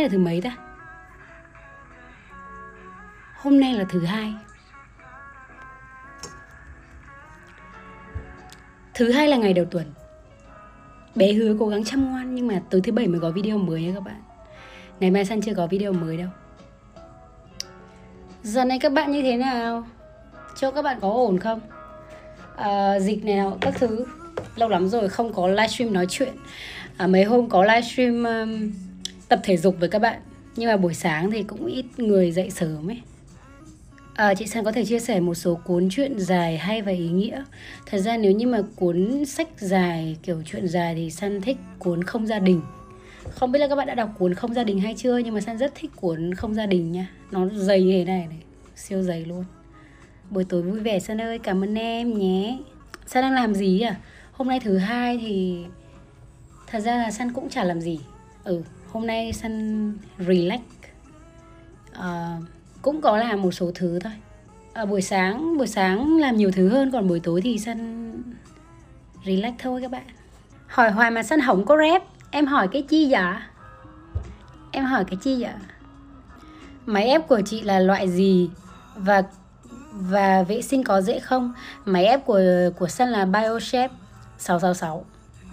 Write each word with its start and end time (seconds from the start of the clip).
nay 0.00 0.08
là 0.08 0.12
thứ 0.12 0.18
mấy 0.18 0.40
ta? 0.40 0.56
Hôm 3.36 3.60
nay 3.60 3.74
là 3.74 3.84
thứ 3.88 4.04
hai. 4.04 4.34
Thứ 8.94 9.12
hai 9.12 9.28
là 9.28 9.36
ngày 9.36 9.52
đầu 9.52 9.64
tuần. 9.64 9.92
Bé 11.14 11.32
hứa 11.32 11.56
cố 11.60 11.68
gắng 11.68 11.84
chăm 11.84 12.10
ngoan 12.10 12.34
nhưng 12.34 12.46
mà 12.46 12.60
tối 12.70 12.80
thứ 12.84 12.92
bảy 12.92 13.08
mới 13.08 13.20
có 13.20 13.30
video 13.30 13.58
mới 13.58 13.82
nha 13.82 13.92
các 13.94 14.00
bạn. 14.00 14.22
Ngày 15.00 15.10
mai 15.10 15.24
san 15.24 15.40
chưa 15.40 15.54
có 15.54 15.66
video 15.66 15.92
mới 15.92 16.16
đâu. 16.16 16.28
Giờ 18.42 18.64
này 18.64 18.78
các 18.78 18.92
bạn 18.92 19.12
như 19.12 19.22
thế 19.22 19.36
nào? 19.36 19.86
Cho 20.56 20.70
các 20.70 20.82
bạn 20.82 20.98
có 21.00 21.08
ổn 21.08 21.38
không? 21.38 21.60
À, 22.56 22.98
dịch 23.00 23.24
này 23.24 23.36
nào 23.36 23.58
các 23.60 23.74
thứ. 23.78 24.06
Lâu 24.56 24.68
lắm 24.68 24.88
rồi 24.88 25.08
không 25.08 25.32
có 25.32 25.48
livestream 25.48 25.92
nói 25.92 26.06
chuyện. 26.10 26.34
À, 26.96 27.06
mấy 27.06 27.24
hôm 27.24 27.48
có 27.48 27.62
livestream 27.62 28.24
um, 28.24 28.72
tập 29.30 29.40
thể 29.42 29.56
dục 29.56 29.76
với 29.80 29.88
các 29.88 29.98
bạn. 29.98 30.20
Nhưng 30.56 30.68
mà 30.68 30.76
buổi 30.76 30.94
sáng 30.94 31.30
thì 31.30 31.42
cũng 31.42 31.66
ít 31.66 31.84
người 31.96 32.32
dậy 32.32 32.50
sớm 32.50 32.90
ấy. 32.90 33.00
À, 34.14 34.34
chị 34.34 34.46
San 34.46 34.64
có 34.64 34.72
thể 34.72 34.84
chia 34.84 34.98
sẻ 34.98 35.20
một 35.20 35.34
số 35.34 35.54
cuốn 35.64 35.88
truyện 35.90 36.18
dài 36.18 36.58
hay 36.58 36.82
và 36.82 36.92
ý 36.92 37.08
nghĩa. 37.08 37.44
Thật 37.86 37.98
ra 37.98 38.16
nếu 38.16 38.32
như 38.32 38.46
mà 38.46 38.62
cuốn 38.76 39.24
sách 39.24 39.48
dài 39.58 40.16
kiểu 40.22 40.42
truyện 40.46 40.68
dài 40.68 40.94
thì 40.94 41.10
San 41.10 41.40
thích 41.40 41.56
cuốn 41.78 42.04
Không 42.04 42.26
gia 42.26 42.38
đình. 42.38 42.60
Không 43.30 43.52
biết 43.52 43.58
là 43.58 43.68
các 43.68 43.74
bạn 43.76 43.86
đã 43.86 43.94
đọc 43.94 44.10
cuốn 44.18 44.34
Không 44.34 44.54
gia 44.54 44.64
đình 44.64 44.80
hay 44.80 44.94
chưa 44.96 45.18
Nhưng 45.18 45.34
mà 45.34 45.40
San 45.40 45.58
rất 45.58 45.72
thích 45.74 45.90
cuốn 45.96 46.34
Không 46.34 46.54
gia 46.54 46.66
đình 46.66 46.92
nha. 46.92 47.10
Nó 47.30 47.48
dày 47.54 47.82
như 47.82 47.92
thế 47.92 48.04
này 48.04 48.26
này 48.26 48.38
Siêu 48.76 49.02
dày 49.02 49.24
luôn. 49.24 49.44
Buổi 50.30 50.44
tối 50.44 50.62
vui 50.62 50.80
vẻ 50.80 50.98
San 51.00 51.20
ơi 51.20 51.38
cảm 51.38 51.64
ơn 51.64 51.74
em 51.74 52.18
nhé. 52.18 52.58
San 53.06 53.22
đang 53.22 53.32
làm 53.32 53.54
gì 53.54 53.80
à? 53.80 53.96
Hôm 54.32 54.48
nay 54.48 54.60
thứ 54.60 54.78
hai 54.78 55.18
thì 55.18 55.64
Thật 56.66 56.80
ra 56.80 56.96
là 56.96 57.10
San 57.10 57.32
cũng 57.32 57.48
chả 57.50 57.64
làm 57.64 57.80
gì. 57.80 58.00
Ừ 58.44 58.62
hôm 58.92 59.06
nay 59.06 59.32
San 59.32 59.94
relax. 60.18 60.60
À, 61.92 62.36
cũng 62.82 63.00
có 63.00 63.16
làm 63.16 63.42
một 63.42 63.50
số 63.50 63.70
thứ 63.74 63.98
thôi. 63.98 64.12
À, 64.72 64.84
buổi 64.84 65.02
sáng 65.02 65.58
buổi 65.58 65.66
sáng 65.66 66.16
làm 66.16 66.36
nhiều 66.36 66.50
thứ 66.50 66.68
hơn 66.68 66.90
còn 66.92 67.08
buổi 67.08 67.20
tối 67.20 67.40
thì 67.40 67.58
sân 67.58 68.22
relax 69.26 69.52
thôi 69.58 69.80
các 69.82 69.90
bạn. 69.90 70.06
Hỏi 70.66 70.90
hoài 70.90 71.10
mà 71.10 71.22
sân 71.22 71.40
hỏng 71.40 71.64
có 71.64 71.76
rep. 71.76 72.02
Em 72.30 72.46
hỏi 72.46 72.68
cái 72.72 72.82
chi 72.82 73.08
dạ 73.08 73.50
em 74.72 74.84
hỏi 74.84 75.04
cái 75.04 75.16
chi 75.22 75.36
dạ 75.36 75.58
máy 76.86 77.06
ép 77.06 77.28
của 77.28 77.40
chị 77.46 77.62
là 77.62 77.78
loại 77.78 78.08
gì? 78.08 78.50
Và 78.96 79.22
và 79.92 80.42
vệ 80.42 80.62
sinh 80.62 80.84
có 80.84 81.00
dễ 81.00 81.20
không? 81.20 81.52
Máy 81.84 82.04
ép 82.04 82.26
của 82.26 82.40
của 82.78 82.88
sân 82.88 83.08
là 83.08 83.24
biochef 83.24 83.88
666 84.38 85.04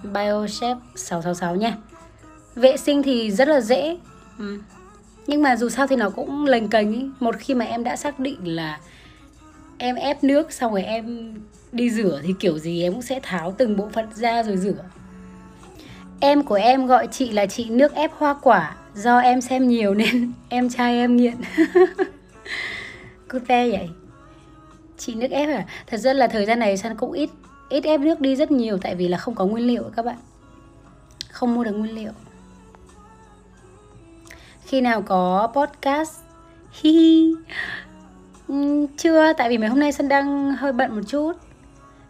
biochef 0.03 0.75
666 0.95 1.55
nha 1.55 1.77
vệ 2.57 2.77
sinh 2.77 3.03
thì 3.03 3.31
rất 3.31 3.47
là 3.47 3.61
dễ. 3.61 3.97
Ừ. 4.39 4.59
Nhưng 5.27 5.41
mà 5.41 5.55
dù 5.55 5.69
sao 5.69 5.87
thì 5.87 5.95
nó 5.95 6.09
cũng 6.09 6.45
lềnh 6.45 6.67
kềnh 6.67 6.93
ý. 6.93 7.09
Một 7.19 7.35
khi 7.39 7.53
mà 7.53 7.65
em 7.65 7.83
đã 7.83 7.95
xác 7.95 8.19
định 8.19 8.55
là 8.55 8.79
em 9.77 9.95
ép 9.95 10.23
nước 10.23 10.53
xong 10.53 10.71
rồi 10.71 10.83
em 10.83 11.33
đi 11.71 11.89
rửa 11.89 12.21
thì 12.23 12.33
kiểu 12.39 12.59
gì 12.59 12.83
em 12.83 12.93
cũng 12.93 13.01
sẽ 13.01 13.19
tháo 13.23 13.55
từng 13.57 13.77
bộ 13.77 13.89
phận 13.93 14.05
ra 14.15 14.43
rồi 14.43 14.57
rửa. 14.57 14.83
Em 16.19 16.43
của 16.43 16.55
em 16.55 16.87
gọi 16.87 17.07
chị 17.11 17.29
là 17.29 17.45
chị 17.45 17.69
nước 17.69 17.93
ép 17.93 18.11
hoa 18.13 18.35
quả. 18.41 18.75
Do 18.95 19.19
em 19.19 19.41
xem 19.41 19.67
nhiều 19.67 19.93
nên 19.93 20.31
em 20.49 20.69
trai 20.69 20.97
em 20.97 21.17
nghiện. 21.17 21.35
Cute 23.29 23.69
vậy. 23.69 23.89
Chị 24.97 25.15
nước 25.15 25.31
ép 25.31 25.49
à? 25.49 25.65
Thật 25.87 25.97
ra 25.97 26.13
là 26.13 26.27
thời 26.27 26.45
gian 26.45 26.59
này 26.59 26.77
san 26.77 26.95
cũng 26.97 27.11
ít 27.11 27.29
ít 27.69 27.83
ép 27.83 27.99
nước 27.99 28.21
đi 28.21 28.35
rất 28.35 28.51
nhiều 28.51 28.77
tại 28.77 28.95
vì 28.95 29.07
là 29.07 29.17
không 29.17 29.35
có 29.35 29.45
nguyên 29.45 29.67
liệu 29.67 29.83
các 29.95 30.05
bạn. 30.05 30.17
Không 31.29 31.55
mua 31.55 31.63
được 31.63 31.71
nguyên 31.71 31.95
liệu 31.95 32.11
khi 34.67 34.81
nào 34.81 35.01
có 35.01 35.51
podcast. 35.53 36.19
Hi 36.71 36.91
hi. 36.91 37.33
Ừ, 38.47 38.87
chưa 38.97 39.33
tại 39.33 39.49
vì 39.49 39.57
mấy 39.57 39.69
hôm 39.69 39.79
nay 39.79 39.91
sân 39.91 40.07
đang 40.07 40.55
hơi 40.55 40.73
bận 40.73 40.95
một 40.95 41.01
chút. 41.07 41.33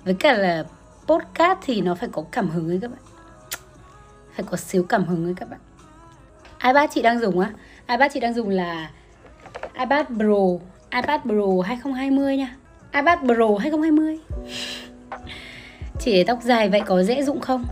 Với 0.06 0.14
cả 0.14 0.34
là 0.34 0.64
podcast 1.08 1.60
thì 1.62 1.82
nó 1.82 1.96
phải 1.96 2.10
có 2.12 2.24
cảm 2.32 2.50
hứng 2.50 2.70
ấy 2.70 2.80
các 2.82 2.92
bạn. 2.92 3.00
Phải 4.36 4.46
có 4.50 4.58
xíu 4.58 4.84
cảm 4.84 5.06
hứng 5.06 5.26
ấy 5.26 5.34
các 5.38 5.50
bạn. 5.50 5.60
ipad 6.64 6.90
chị 6.94 7.02
đang 7.02 7.20
dùng 7.20 7.40
á. 7.40 7.52
ipad 7.88 8.14
chị 8.14 8.20
đang 8.20 8.34
dùng 8.34 8.50
là 8.50 8.92
ipad 9.74 10.06
pro 10.08 10.66
ipad 10.92 11.22
pro 11.22 11.64
2020 11.66 12.38
nha. 12.38 12.56
ipad 12.94 13.20
pro 13.20 13.58
2020 13.60 14.20
chỉ 16.00 16.14
để 16.14 16.24
tóc 16.24 16.40
dài 16.44 16.70
vậy 16.70 16.82
có 16.86 17.04
dễ 17.04 17.24
dụng 17.24 17.40
không? 17.40 17.66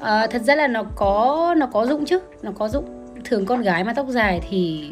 À, 0.00 0.26
thật 0.26 0.42
ra 0.42 0.54
là 0.54 0.66
nó 0.66 0.82
có 0.96 1.54
nó 1.58 1.66
có 1.66 1.86
dụng 1.86 2.04
chứ 2.04 2.20
nó 2.42 2.52
có 2.58 2.68
dụng 2.68 3.01
thường 3.24 3.46
con 3.46 3.62
gái 3.62 3.84
mà 3.84 3.92
tóc 3.92 4.06
dài 4.08 4.42
thì 4.50 4.90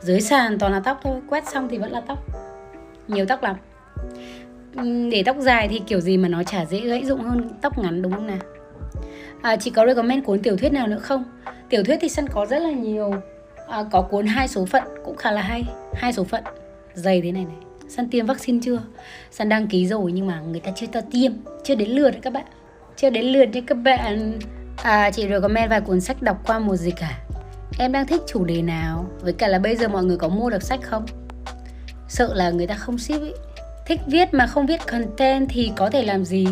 dưới 0.00 0.20
sàn 0.20 0.58
toàn 0.58 0.72
là 0.72 0.80
tóc 0.80 1.00
thôi 1.02 1.20
quét 1.28 1.48
xong 1.48 1.68
thì 1.70 1.78
vẫn 1.78 1.92
là 1.92 2.00
tóc. 2.00 2.18
Nhiều 3.08 3.26
tóc 3.26 3.42
lắm. 3.42 3.56
Để 5.10 5.22
tóc 5.26 5.36
dài 5.38 5.68
thì 5.68 5.80
kiểu 5.86 6.00
gì 6.00 6.16
mà 6.16 6.28
nó 6.28 6.42
chả 6.42 6.64
dễ 6.64 6.80
gãy 6.80 7.04
dụng 7.04 7.20
hơn 7.20 7.50
tóc 7.62 7.78
ngắn 7.78 8.02
đúng 8.02 8.12
không 8.12 8.26
nào? 8.26 8.38
À, 9.42 9.56
chị 9.56 9.70
có 9.70 9.86
recommend 9.86 10.24
cuốn 10.24 10.42
tiểu 10.42 10.56
thuyết 10.56 10.72
nào 10.72 10.86
nữa 10.86 10.98
không? 10.98 11.24
Tiểu 11.68 11.84
thuyết 11.84 11.98
thì 12.00 12.08
sân 12.08 12.28
có 12.28 12.46
rất 12.46 12.58
là 12.58 12.70
nhiều. 12.70 13.14
À, 13.68 13.84
có 13.90 14.02
cuốn 14.02 14.26
hai 14.26 14.48
số 14.48 14.66
phận 14.66 14.82
cũng 15.04 15.16
khá 15.16 15.30
là 15.30 15.42
hay. 15.42 15.64
Hai 15.94 16.12
số 16.12 16.24
phận 16.24 16.44
dày 16.94 17.20
thế 17.20 17.32
này 17.32 17.44
này. 17.44 17.56
Sân 17.88 18.08
tiêm 18.08 18.26
vaccine 18.26 18.58
chưa? 18.62 18.78
Sân 19.30 19.48
đăng 19.48 19.66
ký 19.66 19.86
rồi 19.86 20.12
nhưng 20.12 20.26
mà 20.26 20.40
người 20.40 20.60
ta 20.60 20.70
chưa 20.76 20.86
cho 20.92 21.00
tiêm 21.00 21.32
chưa 21.64 21.74
đến 21.74 21.88
lượt 21.90 22.14
các 22.22 22.32
bạn. 22.32 22.44
Chưa 22.96 23.10
đến 23.10 23.24
lượt 23.24 23.44
đấy 23.44 23.62
các 23.66 23.74
bạn. 23.74 24.38
À, 24.76 25.10
chị 25.10 25.28
recommend 25.28 25.70
vài 25.70 25.80
cuốn 25.80 26.00
sách 26.00 26.22
đọc 26.22 26.46
qua 26.46 26.58
mùa 26.58 26.76
dịch 26.76 27.00
à? 27.00 27.18
Em 27.80 27.92
đang 27.92 28.06
thích 28.06 28.22
chủ 28.26 28.44
đề 28.44 28.62
nào? 28.62 29.06
Với 29.20 29.32
cả 29.32 29.48
là 29.48 29.58
bây 29.58 29.76
giờ 29.76 29.88
mọi 29.88 30.04
người 30.04 30.16
có 30.16 30.28
mua 30.28 30.50
được 30.50 30.62
sách 30.62 30.80
không? 30.82 31.06
Sợ 32.08 32.34
là 32.34 32.50
người 32.50 32.66
ta 32.66 32.74
không 32.74 32.98
ship 32.98 33.22
ý. 33.22 33.32
Thích 33.86 34.00
viết 34.06 34.34
mà 34.34 34.46
không 34.46 34.66
viết 34.66 34.86
content 34.86 35.48
thì 35.50 35.72
có 35.76 35.90
thể 35.90 36.04
làm 36.04 36.24
gì? 36.24 36.46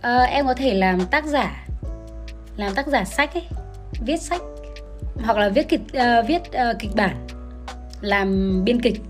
À, 0.00 0.18
em 0.18 0.46
có 0.46 0.54
thể 0.54 0.74
làm 0.74 1.06
tác 1.06 1.24
giả. 1.24 1.66
Làm 2.56 2.74
tác 2.74 2.86
giả 2.86 3.04
sách 3.04 3.34
ấy. 3.34 3.44
Viết 4.00 4.16
sách. 4.16 4.40
Hoặc 5.24 5.38
là 5.38 5.48
viết 5.48 5.68
kịch 5.68 5.80
uh, 5.80 6.26
viết 6.28 6.42
uh, 6.48 6.78
kịch 6.78 6.90
bản. 6.94 7.26
Làm 8.00 8.60
biên 8.64 8.80
kịch. 8.80 9.00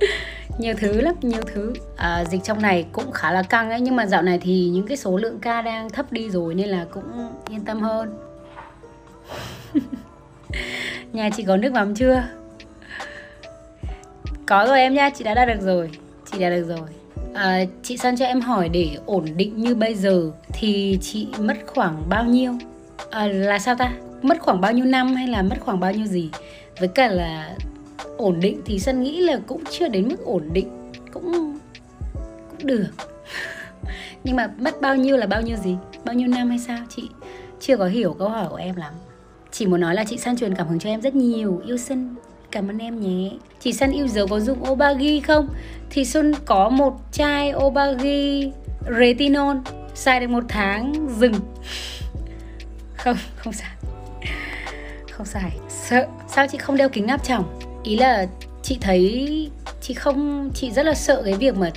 Nhiều 0.58 0.74
thứ 0.78 1.00
lắm 1.00 1.14
nhiều 1.22 1.42
thứ. 1.54 1.72
À, 1.96 2.24
dịch 2.24 2.44
trong 2.44 2.62
này 2.62 2.86
cũng 2.92 3.12
khá 3.12 3.32
là 3.32 3.42
căng 3.42 3.70
ấy. 3.70 3.80
Nhưng 3.80 3.96
mà 3.96 4.06
dạo 4.06 4.22
này 4.22 4.38
thì 4.42 4.68
những 4.68 4.86
cái 4.86 4.96
số 4.96 5.16
lượng 5.16 5.38
ca 5.38 5.62
đang 5.62 5.90
thấp 5.90 6.12
đi 6.12 6.30
rồi 6.30 6.54
nên 6.54 6.68
là 6.68 6.86
cũng 6.90 7.32
yên 7.48 7.64
tâm 7.64 7.80
hơn. 7.80 8.18
Nhà 11.12 11.30
chị 11.36 11.44
có 11.44 11.56
nước 11.56 11.72
mắm 11.72 11.94
chưa? 11.94 12.22
Có 14.46 14.64
rồi 14.68 14.78
em 14.78 14.94
nha, 14.94 15.10
chị 15.10 15.24
đã 15.24 15.34
đạt 15.34 15.48
được 15.48 15.60
rồi 15.60 15.90
Chị 16.32 16.38
đã 16.38 16.50
được 16.50 16.64
rồi 16.68 16.88
à, 17.34 17.64
Chị 17.82 17.96
Sơn 17.96 18.16
cho 18.16 18.24
em 18.24 18.40
hỏi 18.40 18.68
để 18.68 18.96
ổn 19.06 19.24
định 19.36 19.56
như 19.56 19.74
bây 19.74 19.94
giờ 19.94 20.30
Thì 20.52 20.98
chị 21.02 21.28
mất 21.38 21.56
khoảng 21.66 22.02
bao 22.08 22.24
nhiêu? 22.24 22.52
À, 23.10 23.26
là 23.26 23.58
sao 23.58 23.74
ta? 23.74 23.92
Mất 24.22 24.40
khoảng 24.40 24.60
bao 24.60 24.72
nhiêu 24.72 24.84
năm 24.84 25.14
hay 25.14 25.26
là 25.26 25.42
mất 25.42 25.56
khoảng 25.60 25.80
bao 25.80 25.92
nhiêu 25.92 26.06
gì? 26.06 26.30
Với 26.78 26.88
cả 26.88 27.08
là 27.08 27.56
ổn 28.16 28.40
định 28.40 28.60
thì 28.64 28.78
Sơn 28.78 29.02
nghĩ 29.02 29.20
là 29.20 29.40
cũng 29.46 29.64
chưa 29.70 29.88
đến 29.88 30.08
mức 30.08 30.24
ổn 30.24 30.48
định 30.52 30.92
Cũng 31.12 31.58
cũng 32.50 32.66
được 32.66 32.86
Nhưng 34.24 34.36
mà 34.36 34.50
mất 34.58 34.80
bao 34.80 34.96
nhiêu 34.96 35.16
là 35.16 35.26
bao 35.26 35.42
nhiêu 35.42 35.56
gì? 35.56 35.76
Bao 36.04 36.14
nhiêu 36.14 36.28
năm 36.28 36.48
hay 36.48 36.58
sao? 36.58 36.78
Chị 36.88 37.08
chưa 37.60 37.76
có 37.76 37.86
hiểu 37.86 38.16
câu 38.18 38.28
hỏi 38.28 38.46
của 38.50 38.56
em 38.56 38.76
lắm 38.76 38.92
chỉ 39.52 39.66
muốn 39.66 39.80
nói 39.80 39.94
là 39.94 40.04
chị 40.04 40.16
San 40.16 40.36
truyền 40.36 40.54
cảm 40.54 40.68
hứng 40.68 40.78
cho 40.78 40.90
em 40.90 41.00
rất 41.00 41.14
nhiều. 41.14 41.62
Yêu 41.66 41.76
Xuân 41.76 42.14
Cảm 42.50 42.68
ơn 42.70 42.78
em 42.78 43.00
nhé. 43.00 43.30
Chị 43.60 43.72
San 43.72 43.90
yêu 43.90 44.08
dấu 44.08 44.26
có 44.26 44.40
dùng 44.40 44.70
Obagi 44.70 45.20
không? 45.26 45.48
Thì 45.90 46.04
Xuân 46.04 46.34
có 46.44 46.68
một 46.68 46.96
chai 47.12 47.54
Obagi 47.54 48.52
Retinol 48.98 49.56
Xài 49.94 50.20
được 50.20 50.30
một 50.30 50.44
tháng 50.48 51.08
dừng. 51.18 51.34
Không, 52.96 53.16
không 53.36 53.52
xài. 53.52 53.70
Không 55.10 55.26
xài. 55.26 55.50
Sợ. 55.68 56.06
Sao 56.28 56.46
chị 56.46 56.58
không 56.58 56.76
đeo 56.76 56.88
kính 56.88 57.06
áp 57.06 57.24
tròng? 57.24 57.60
Ý 57.84 57.96
là 57.96 58.26
chị 58.62 58.78
thấy 58.80 59.50
Chị 59.80 59.94
không 59.94 60.50
Chị 60.54 60.70
rất 60.70 60.86
là 60.86 60.94
sợ 60.94 61.22
cái 61.24 61.34
việc 61.34 61.56
mà 61.56 61.70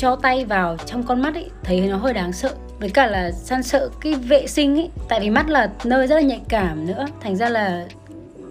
cho 0.00 0.16
tay 0.16 0.44
vào 0.44 0.76
trong 0.86 1.02
con 1.02 1.22
mắt 1.22 1.34
ấy 1.34 1.50
Thấy 1.62 1.80
nó 1.80 1.96
hơi 1.96 2.12
đáng 2.12 2.32
sợ. 2.32 2.54
Với 2.78 2.88
cả 2.88 3.06
là 3.06 3.30
san 3.32 3.62
sợ 3.62 3.90
cái 4.00 4.14
vệ 4.14 4.46
sinh 4.46 4.76
ấy 4.76 4.90
tại 5.08 5.20
vì 5.20 5.30
mắt 5.30 5.48
là 5.48 5.70
nơi 5.84 6.06
rất 6.06 6.14
là 6.14 6.20
nhạy 6.20 6.40
cảm 6.48 6.86
nữa. 6.86 7.06
Thành 7.20 7.36
ra 7.36 7.48
là 7.48 7.86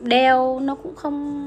đeo 0.04 0.60
nó 0.60 0.76
cũng 0.76 0.96
không 0.96 1.46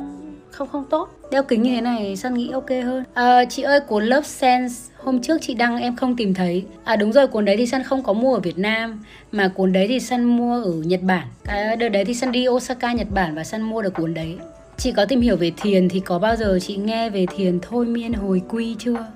không 0.50 0.68
không 0.68 0.84
tốt. 0.90 1.08
Đeo 1.30 1.42
kính 1.42 1.62
như 1.62 1.74
thế 1.74 1.80
này 1.80 2.16
san 2.16 2.34
nghĩ 2.34 2.50
ok 2.50 2.70
hơn. 2.70 3.04
À, 3.14 3.44
chị 3.44 3.62
ơi 3.62 3.80
cuốn 3.80 4.04
Love 4.04 4.26
Sense 4.28 4.74
hôm 4.98 5.22
trước 5.22 5.38
chị 5.40 5.54
đăng 5.54 5.78
em 5.78 5.96
không 5.96 6.16
tìm 6.16 6.34
thấy. 6.34 6.64
À 6.84 6.96
đúng 6.96 7.12
rồi 7.12 7.26
cuốn 7.26 7.44
đấy 7.44 7.56
thì 7.56 7.66
san 7.66 7.82
không 7.82 8.02
có 8.02 8.12
mua 8.12 8.34
ở 8.34 8.40
Việt 8.40 8.58
Nam 8.58 9.04
mà 9.32 9.48
cuốn 9.48 9.72
đấy 9.72 9.86
thì 9.88 10.00
san 10.00 10.24
mua 10.24 10.62
ở 10.62 10.72
Nhật 10.72 11.00
Bản. 11.02 11.26
Cái 11.44 11.76
đợt 11.76 11.88
đấy 11.88 12.04
thì 12.04 12.14
san 12.14 12.32
đi 12.32 12.48
Osaka 12.48 12.92
Nhật 12.92 13.10
Bản 13.10 13.34
và 13.34 13.44
san 13.44 13.62
mua 13.62 13.82
được 13.82 13.94
cuốn 13.94 14.14
đấy. 14.14 14.36
Chị 14.76 14.92
có 14.92 15.04
tìm 15.04 15.20
hiểu 15.20 15.36
về 15.36 15.52
thiền 15.56 15.88
thì 15.88 16.00
có 16.00 16.18
bao 16.18 16.36
giờ 16.36 16.58
chị 16.62 16.76
nghe 16.76 17.10
về 17.10 17.26
thiền 17.36 17.58
thôi 17.60 17.86
miên 17.86 18.12
hồi 18.12 18.42
quy 18.48 18.76
chưa? 18.78 19.06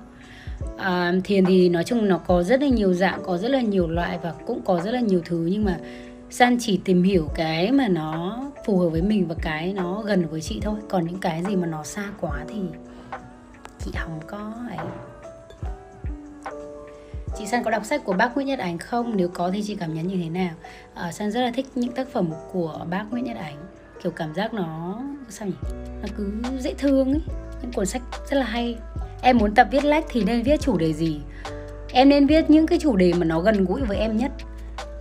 À, 0.76 1.12
thiền 1.24 1.44
thì 1.44 1.68
nói 1.68 1.84
chung 1.84 2.08
nó 2.08 2.18
có 2.18 2.42
rất 2.42 2.60
là 2.60 2.68
nhiều 2.68 2.94
dạng 2.94 3.22
có 3.22 3.38
rất 3.38 3.48
là 3.48 3.60
nhiều 3.60 3.88
loại 3.88 4.18
và 4.22 4.34
cũng 4.46 4.60
có 4.64 4.80
rất 4.84 4.90
là 4.90 5.00
nhiều 5.00 5.20
thứ 5.24 5.48
nhưng 5.50 5.64
mà 5.64 5.78
san 6.30 6.56
chỉ 6.60 6.80
tìm 6.84 7.02
hiểu 7.02 7.28
cái 7.34 7.72
mà 7.72 7.88
nó 7.88 8.42
phù 8.66 8.78
hợp 8.78 8.88
với 8.88 9.02
mình 9.02 9.28
và 9.28 9.34
cái 9.42 9.72
nó 9.72 10.02
gần 10.02 10.26
với 10.26 10.40
chị 10.40 10.60
thôi. 10.62 10.78
Còn 10.88 11.06
những 11.06 11.18
cái 11.18 11.42
gì 11.48 11.56
mà 11.56 11.66
nó 11.66 11.84
xa 11.84 12.04
quá 12.20 12.44
thì 12.48 12.60
chị 13.78 13.90
không 13.98 14.20
có 14.26 14.52
ấy. 14.68 14.86
Chị 17.38 17.46
San 17.46 17.64
có 17.64 17.70
đọc 17.70 17.84
sách 17.84 18.04
của 18.04 18.12
bác 18.12 18.34
Nguyễn 18.34 18.46
Nhật 18.46 18.58
Ánh 18.58 18.78
không? 18.78 19.16
Nếu 19.16 19.28
có 19.28 19.50
thì 19.50 19.62
chị 19.66 19.74
cảm 19.74 19.94
nhận 19.94 20.06
như 20.06 20.16
thế 20.22 20.28
nào? 20.28 20.54
À, 20.94 21.12
San 21.12 21.30
rất 21.30 21.40
là 21.40 21.50
thích 21.54 21.66
những 21.74 21.92
tác 21.92 22.08
phẩm 22.08 22.30
của 22.52 22.86
bác 22.90 23.04
Nguyễn 23.10 23.24
Nhật 23.24 23.36
Ánh. 23.36 23.56
Kiểu 24.02 24.12
cảm 24.12 24.34
giác 24.34 24.54
nó 24.54 25.00
sao 25.28 25.48
nhỉ? 25.48 25.54
Nó 26.02 26.08
cứ 26.16 26.32
dễ 26.58 26.74
thương 26.78 27.12
ấy. 27.12 27.22
Những 27.62 27.72
cuốn 27.72 27.86
sách 27.86 28.02
rất 28.30 28.36
là 28.36 28.46
hay 28.46 28.76
em 29.26 29.38
muốn 29.38 29.54
tập 29.54 29.68
viết 29.70 29.84
lách 29.84 30.04
thì 30.08 30.24
nên 30.24 30.42
viết 30.42 30.60
chủ 30.60 30.78
đề 30.78 30.92
gì? 30.92 31.20
Em 31.92 32.08
nên 32.08 32.26
viết 32.26 32.50
những 32.50 32.66
cái 32.66 32.78
chủ 32.78 32.96
đề 32.96 33.12
mà 33.12 33.24
nó 33.24 33.40
gần 33.40 33.64
gũi 33.64 33.80
với 33.80 33.98
em 33.98 34.16
nhất. 34.16 34.30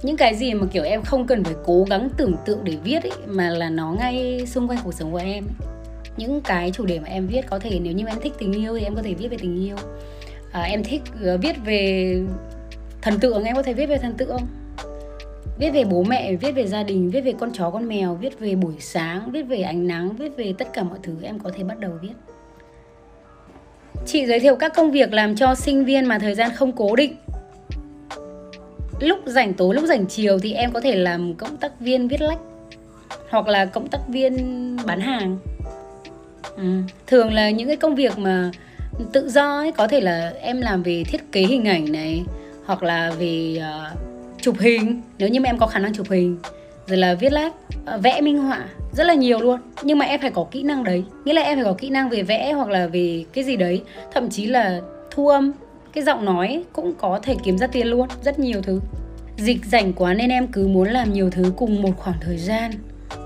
Những 0.03 0.17
cái 0.17 0.35
gì 0.35 0.53
mà 0.53 0.67
kiểu 0.71 0.83
em 0.83 1.01
không 1.03 1.27
cần 1.27 1.43
phải 1.43 1.55
cố 1.65 1.85
gắng 1.89 2.09
tưởng 2.17 2.35
tượng 2.45 2.63
để 2.63 2.77
viết 2.83 3.03
ấy 3.03 3.11
mà 3.27 3.49
là 3.49 3.69
nó 3.69 3.91
ngay 3.91 4.45
xung 4.47 4.67
quanh 4.67 4.79
cuộc 4.83 4.93
sống 4.93 5.11
của 5.11 5.17
em. 5.17 5.43
Ấy. 5.43 5.67
những 6.17 6.41
cái 6.41 6.71
chủ 6.71 6.85
đề 6.85 6.99
mà 6.99 7.07
em 7.07 7.27
viết 7.27 7.41
có 7.49 7.59
thể 7.59 7.79
nếu 7.79 7.93
như 7.93 8.05
em 8.05 8.19
thích 8.21 8.33
tình 8.37 8.53
yêu 8.53 8.77
thì 8.79 8.83
em 8.83 8.95
có 8.95 9.01
thể 9.01 9.13
viết 9.13 9.27
về 9.27 9.37
tình 9.37 9.63
yêu. 9.65 9.75
À, 10.51 10.61
em 10.61 10.83
thích 10.83 11.01
uh, 11.33 11.41
viết 11.41 11.55
về 11.65 12.21
thần 13.01 13.19
tượng 13.19 13.43
em 13.43 13.55
có 13.55 13.63
thể 13.63 13.73
viết 13.73 13.85
về 13.85 13.97
thần 13.97 14.13
tượng. 14.13 14.41
Viết 15.57 15.69
về 15.69 15.83
bố 15.83 16.03
mẹ 16.03 16.35
viết 16.35 16.51
về 16.51 16.67
gia 16.67 16.83
đình 16.83 17.09
viết 17.09 17.21
về 17.21 17.33
con 17.39 17.51
chó 17.53 17.69
con 17.69 17.87
mèo 17.87 18.15
viết 18.15 18.39
về 18.39 18.55
buổi 18.55 18.75
sáng 18.79 19.31
viết 19.31 19.43
về 19.43 19.61
ánh 19.61 19.87
nắng 19.87 20.15
viết 20.15 20.37
về 20.37 20.53
tất 20.57 20.73
cả 20.73 20.83
mọi 20.83 20.99
thứ 21.03 21.13
em 21.21 21.39
có 21.39 21.51
thể 21.55 21.63
bắt 21.63 21.79
đầu 21.79 21.91
viết 22.01 22.13
chị 24.05 24.25
giới 24.25 24.39
thiệu 24.39 24.55
các 24.55 24.73
công 24.75 24.91
việc 24.91 25.13
làm 25.13 25.35
cho 25.35 25.55
sinh 25.55 25.85
viên 25.85 26.05
mà 26.05 26.19
thời 26.19 26.35
gian 26.35 26.51
không 26.55 26.71
cố 26.71 26.95
định 26.95 27.15
lúc 28.99 29.19
rảnh 29.25 29.53
tối 29.53 29.75
lúc 29.75 29.85
rảnh 29.85 30.05
chiều 30.05 30.39
thì 30.39 30.53
em 30.53 30.71
có 30.71 30.81
thể 30.81 30.95
làm 30.95 31.33
cộng 31.33 31.57
tác 31.57 31.79
viên 31.79 32.07
viết 32.07 32.21
lách 32.21 32.39
hoặc 33.29 33.47
là 33.47 33.65
cộng 33.65 33.87
tác 33.87 33.99
viên 34.07 34.77
bán 34.85 34.99
hàng 34.99 35.37
ừ. 36.55 36.63
thường 37.07 37.33
là 37.33 37.49
những 37.49 37.67
cái 37.67 37.77
công 37.77 37.95
việc 37.95 38.17
mà 38.17 38.51
tự 39.13 39.29
do 39.29 39.57
ấy 39.57 39.71
có 39.71 39.87
thể 39.87 40.01
là 40.01 40.33
em 40.41 40.61
làm 40.61 40.83
về 40.83 41.03
thiết 41.03 41.31
kế 41.31 41.41
hình 41.41 41.67
ảnh 41.67 41.91
này 41.91 42.23
hoặc 42.65 42.83
là 42.83 43.11
về 43.19 43.61
uh, 43.61 43.99
chụp 44.41 44.55
hình 44.59 45.01
nếu 45.17 45.29
như 45.29 45.39
mà 45.39 45.49
em 45.49 45.57
có 45.57 45.67
khả 45.67 45.79
năng 45.79 45.93
chụp 45.93 46.07
hình 46.09 46.37
rồi 46.87 46.97
là 46.97 47.13
viết 47.13 47.31
lách 47.33 47.53
ờ, 47.85 47.97
vẽ 47.97 48.21
minh 48.21 48.37
họa 48.37 48.65
rất 48.91 49.03
là 49.03 49.13
nhiều 49.13 49.39
luôn. 49.39 49.59
Nhưng 49.83 49.97
mà 49.97 50.05
em 50.05 50.21
phải 50.21 50.31
có 50.31 50.45
kỹ 50.51 50.63
năng 50.63 50.83
đấy. 50.83 51.03
Nghĩa 51.25 51.33
là 51.33 51.41
em 51.41 51.57
phải 51.57 51.65
có 51.65 51.73
kỹ 51.73 51.89
năng 51.89 52.09
về 52.09 52.23
vẽ 52.23 52.51
hoặc 52.53 52.69
là 52.69 52.87
về 52.87 53.25
cái 53.33 53.43
gì 53.43 53.55
đấy. 53.55 53.81
Thậm 54.13 54.29
chí 54.29 54.45
là 54.45 54.81
thu 55.11 55.27
âm 55.27 55.51
cái 55.93 56.03
giọng 56.03 56.25
nói 56.25 56.63
cũng 56.73 56.93
có 56.97 57.19
thể 57.23 57.35
kiếm 57.43 57.57
ra 57.57 57.67
tiền 57.67 57.87
luôn 57.87 58.07
rất 58.23 58.39
nhiều 58.39 58.61
thứ. 58.61 58.79
Dịch 59.37 59.65
rảnh 59.65 59.93
quá 59.93 60.13
nên 60.13 60.29
em 60.29 60.47
cứ 60.47 60.67
muốn 60.67 60.89
làm 60.89 61.13
nhiều 61.13 61.29
thứ 61.29 61.53
cùng 61.57 61.81
một 61.81 61.91
khoảng 61.97 62.17
thời 62.21 62.37
gian. 62.37 62.71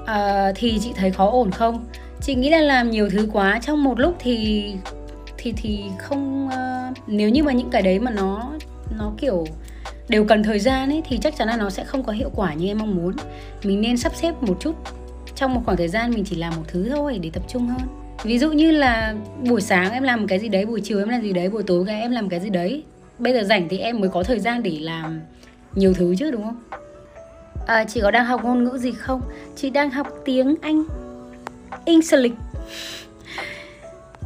À, 0.06 0.52
thì 0.56 0.80
chị 0.82 0.92
thấy 0.96 1.12
khó 1.12 1.30
ổn 1.30 1.52
không? 1.52 1.86
Chị 2.22 2.36
nghĩ 2.36 2.50
là 2.50 2.62
làm 2.62 2.92
nhiều 2.92 3.10
thứ 3.10 3.30
quá 3.34 3.60
trong 3.64 3.84
một 3.84 4.00
lúc 4.00 4.16
thì 4.20 4.66
thì 5.38 5.54
thì 5.58 5.84
không 5.98 6.48
uh, 6.48 6.98
nếu 7.08 7.30
như 7.30 7.44
mà 7.44 7.54
những 7.54 7.70
cái 7.70 7.82
đấy 7.82 8.00
mà 8.00 8.12
nó 8.12 8.52
nó 8.98 9.12
kiểu 9.18 9.46
đều 10.10 10.26
cần 10.26 10.44
thời 10.44 10.60
gian 10.60 10.90
ấy 10.90 11.02
thì 11.10 11.18
chắc 11.18 11.36
chắn 11.36 11.48
là 11.48 11.58
nó 11.58 11.70
sẽ 11.70 11.84
không 11.84 12.04
có 12.04 12.12
hiệu 12.14 12.32
quả 12.36 12.54
như 12.54 12.68
em 12.68 12.78
mong 12.78 12.96
muốn. 12.96 13.16
Mình 13.64 13.82
nên 13.82 13.98
sắp 13.98 14.16
xếp 14.16 14.44
một 14.44 14.58
chút. 14.60 14.76
Trong 15.36 15.54
một 15.54 15.62
khoảng 15.66 15.78
thời 15.78 15.88
gian 15.88 16.12
mình 16.12 16.24
chỉ 16.26 16.36
làm 16.36 16.54
một 16.56 16.64
thứ 16.68 16.90
thôi 16.90 17.20
để 17.22 17.30
tập 17.34 17.44
trung 17.48 17.68
hơn. 17.68 17.82
Ví 18.24 18.40
dụ 18.40 18.52
như 18.52 18.72
là 18.72 19.16
buổi 19.50 19.62
sáng 19.62 19.92
em 19.92 20.04
làm 20.04 20.28
cái 20.28 20.40
gì 20.40 20.48
đấy 20.48 20.66
buổi 20.66 20.82
chiều 20.84 21.00
em 21.00 21.10
làm 21.10 21.22
gì 21.22 21.34
đấy 21.34 21.50
buổi 21.50 21.64
tối 21.64 21.86
em 21.88 22.12
làm 22.12 22.30
cái 22.30 22.40
gì 22.40 22.50
đấy. 22.50 22.84
Bây 23.20 23.34
giờ 23.34 23.44
rảnh 23.44 23.70
thì 23.70 23.78
em 23.78 24.00
mới 24.00 24.10
có 24.10 24.24
thời 24.24 24.40
gian 24.40 24.64
để 24.64 24.78
làm 24.80 25.22
nhiều 25.76 25.94
thứ 25.94 26.16
chứ 26.16 26.32
đúng 26.32 26.44
không? 26.44 26.58
À, 27.68 27.86
chị 27.86 28.02
có 28.02 28.12
đang 28.12 28.26
học 28.26 28.44
ngôn 28.44 28.64
ngữ 28.64 28.78
gì 28.78 28.92
không? 28.92 29.22
Chị 29.56 29.70
đang 29.70 29.90
học 29.90 30.08
tiếng 30.26 30.56
anh. 30.62 30.84
English. 31.86 32.36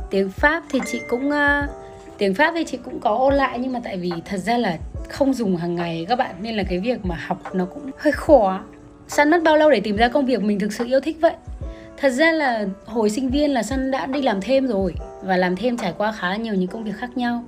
Tiếng 0.09 0.29
pháp 0.29 0.63
thì 0.69 0.79
chị 0.91 1.01
cũng 1.09 1.29
uh, 1.29 1.69
tiếng 2.17 2.33
pháp 2.33 2.53
thì 2.55 2.63
chị 2.63 2.77
cũng 2.85 2.99
có 2.99 3.15
ôn 3.15 3.33
lại 3.33 3.59
nhưng 3.59 3.73
mà 3.73 3.81
tại 3.83 3.97
vì 3.97 4.11
thật 4.25 4.37
ra 4.37 4.57
là 4.57 4.77
không 5.09 5.33
dùng 5.33 5.55
hàng 5.55 5.75
ngày 5.75 6.05
các 6.09 6.15
bạn 6.15 6.35
nên 6.41 6.55
là 6.55 6.63
cái 6.63 6.79
việc 6.79 7.05
mà 7.05 7.15
học 7.27 7.55
nó 7.55 7.65
cũng 7.65 7.91
hơi 7.97 8.11
khó 8.11 8.63
săn 9.07 9.29
mất 9.29 9.43
bao 9.43 9.57
lâu 9.57 9.71
để 9.71 9.79
tìm 9.79 9.95
ra 9.95 10.07
công 10.07 10.25
việc 10.25 10.41
mình 10.41 10.59
thực 10.59 10.73
sự 10.73 10.85
yêu 10.85 10.99
thích 10.99 11.17
vậy? 11.21 11.33
Thật 11.97 12.09
ra 12.09 12.31
là 12.31 12.65
hồi 12.85 13.09
sinh 13.09 13.29
viên 13.29 13.53
là 13.53 13.63
săn 13.63 13.91
đã 13.91 14.05
đi 14.05 14.21
làm 14.21 14.41
thêm 14.41 14.67
rồi 14.67 14.93
và 15.23 15.37
làm 15.37 15.55
thêm 15.55 15.77
trải 15.77 15.93
qua 15.97 16.11
khá 16.11 16.35
nhiều 16.35 16.53
những 16.53 16.67
công 16.67 16.83
việc 16.83 16.95
khác 16.97 17.17
nhau. 17.17 17.43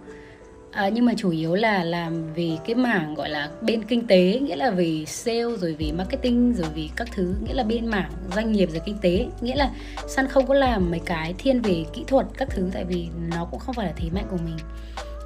À, 0.72 0.90
nhưng 0.90 1.06
mà 1.06 1.14
chủ 1.18 1.30
yếu 1.30 1.56
là 1.56 1.84
làm 1.84 2.34
về 2.34 2.58
cái 2.66 2.76
mảng 2.76 3.14
gọi 3.16 3.30
là 3.30 3.50
bên 3.62 3.84
kinh 3.84 4.08
tế 4.08 4.40
nghĩa 4.42 4.56
là 4.56 4.72
về 4.72 5.04
sale 5.08 5.58
rồi 5.60 5.76
về 5.80 5.92
marketing 5.98 6.54
rồi 6.54 6.68
về 6.76 6.88
các 6.96 7.08
thứ 7.12 7.36
nghĩa 7.44 7.54
là 7.54 7.64
bên 7.64 7.86
mảng 7.86 8.12
doanh 8.36 8.52
nghiệp 8.52 8.70
rồi 8.72 8.82
kinh 8.86 8.98
tế. 9.02 9.26
Nghĩa 9.42 9.56
là 9.56 9.72
săn 10.08 10.28
không 10.28 10.48
có 10.48 10.54
làm 10.54 10.92
mấy 10.92 11.00
cái 11.06 11.34
thiên 11.38 11.62
về 11.62 11.86
kỹ 11.94 12.04
thuật 12.08 12.26
các 12.38 12.50
thứ 12.52 12.70
tại 12.74 12.86
vì 12.86 13.08
nó 13.32 13.46
cũng 13.52 13.60
không 13.60 13.76
phải 13.76 13.86
là 13.86 13.94
thế 13.96 14.10
mạnh 14.14 14.26
của 14.32 14.38
mình. 14.46 14.58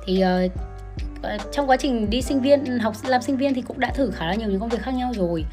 Thì 0.06 0.24
uh, 0.46 0.52
Ờ, 1.22 1.38
trong 1.52 1.70
quá 1.70 1.78
trình 1.78 2.10
đi 2.10 2.22
sinh 2.22 2.42
viên 2.42 2.80
học 2.80 2.94
làm 3.08 3.22
sinh 3.22 3.38
viên 3.38 3.54
thì 3.54 3.62
cũng 3.62 3.80
đã 3.80 3.92
thử 3.92 4.12
khá 4.12 4.26
là 4.26 4.36
nhiều 4.36 4.50
những 4.50 4.60
công 4.60 4.70
việc 4.70 4.82
khác 4.82 4.92
nhau 4.92 5.12
rồi. 5.16 5.46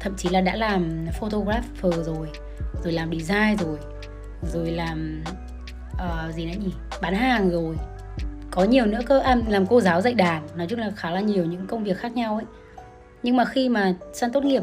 Thậm 0.00 0.14
chí 0.16 0.28
là 0.28 0.40
đã 0.40 0.56
làm 0.56 1.06
photographer 1.20 2.06
rồi 2.06 2.28
rồi 2.84 2.92
làm 2.92 3.10
design 3.18 3.56
rồi 3.56 3.78
rồi 4.52 4.70
làm 4.70 5.22
uh, 5.92 6.34
gì 6.34 6.46
nữa 6.46 6.58
nhỉ? 6.64 6.72
Bán 7.02 7.14
hàng 7.14 7.50
rồi. 7.50 7.76
Có 8.50 8.64
nhiều 8.64 8.86
nữa 8.86 9.00
cơ 9.06 9.18
à, 9.18 9.36
làm 9.48 9.66
cô 9.66 9.80
giáo 9.80 10.00
dạy 10.00 10.14
đàn. 10.14 10.42
Nói 10.56 10.66
chung 10.66 10.78
là 10.78 10.90
khá 10.96 11.10
là 11.10 11.20
nhiều 11.20 11.44
những 11.44 11.66
công 11.66 11.84
việc 11.84 11.98
khác 11.98 12.16
nhau 12.16 12.34
ấy. 12.34 12.44
Nhưng 13.22 13.36
mà 13.36 13.44
khi 13.44 13.68
mà 13.68 13.94
săn 14.12 14.32
tốt 14.32 14.44
nghiệp 14.44 14.62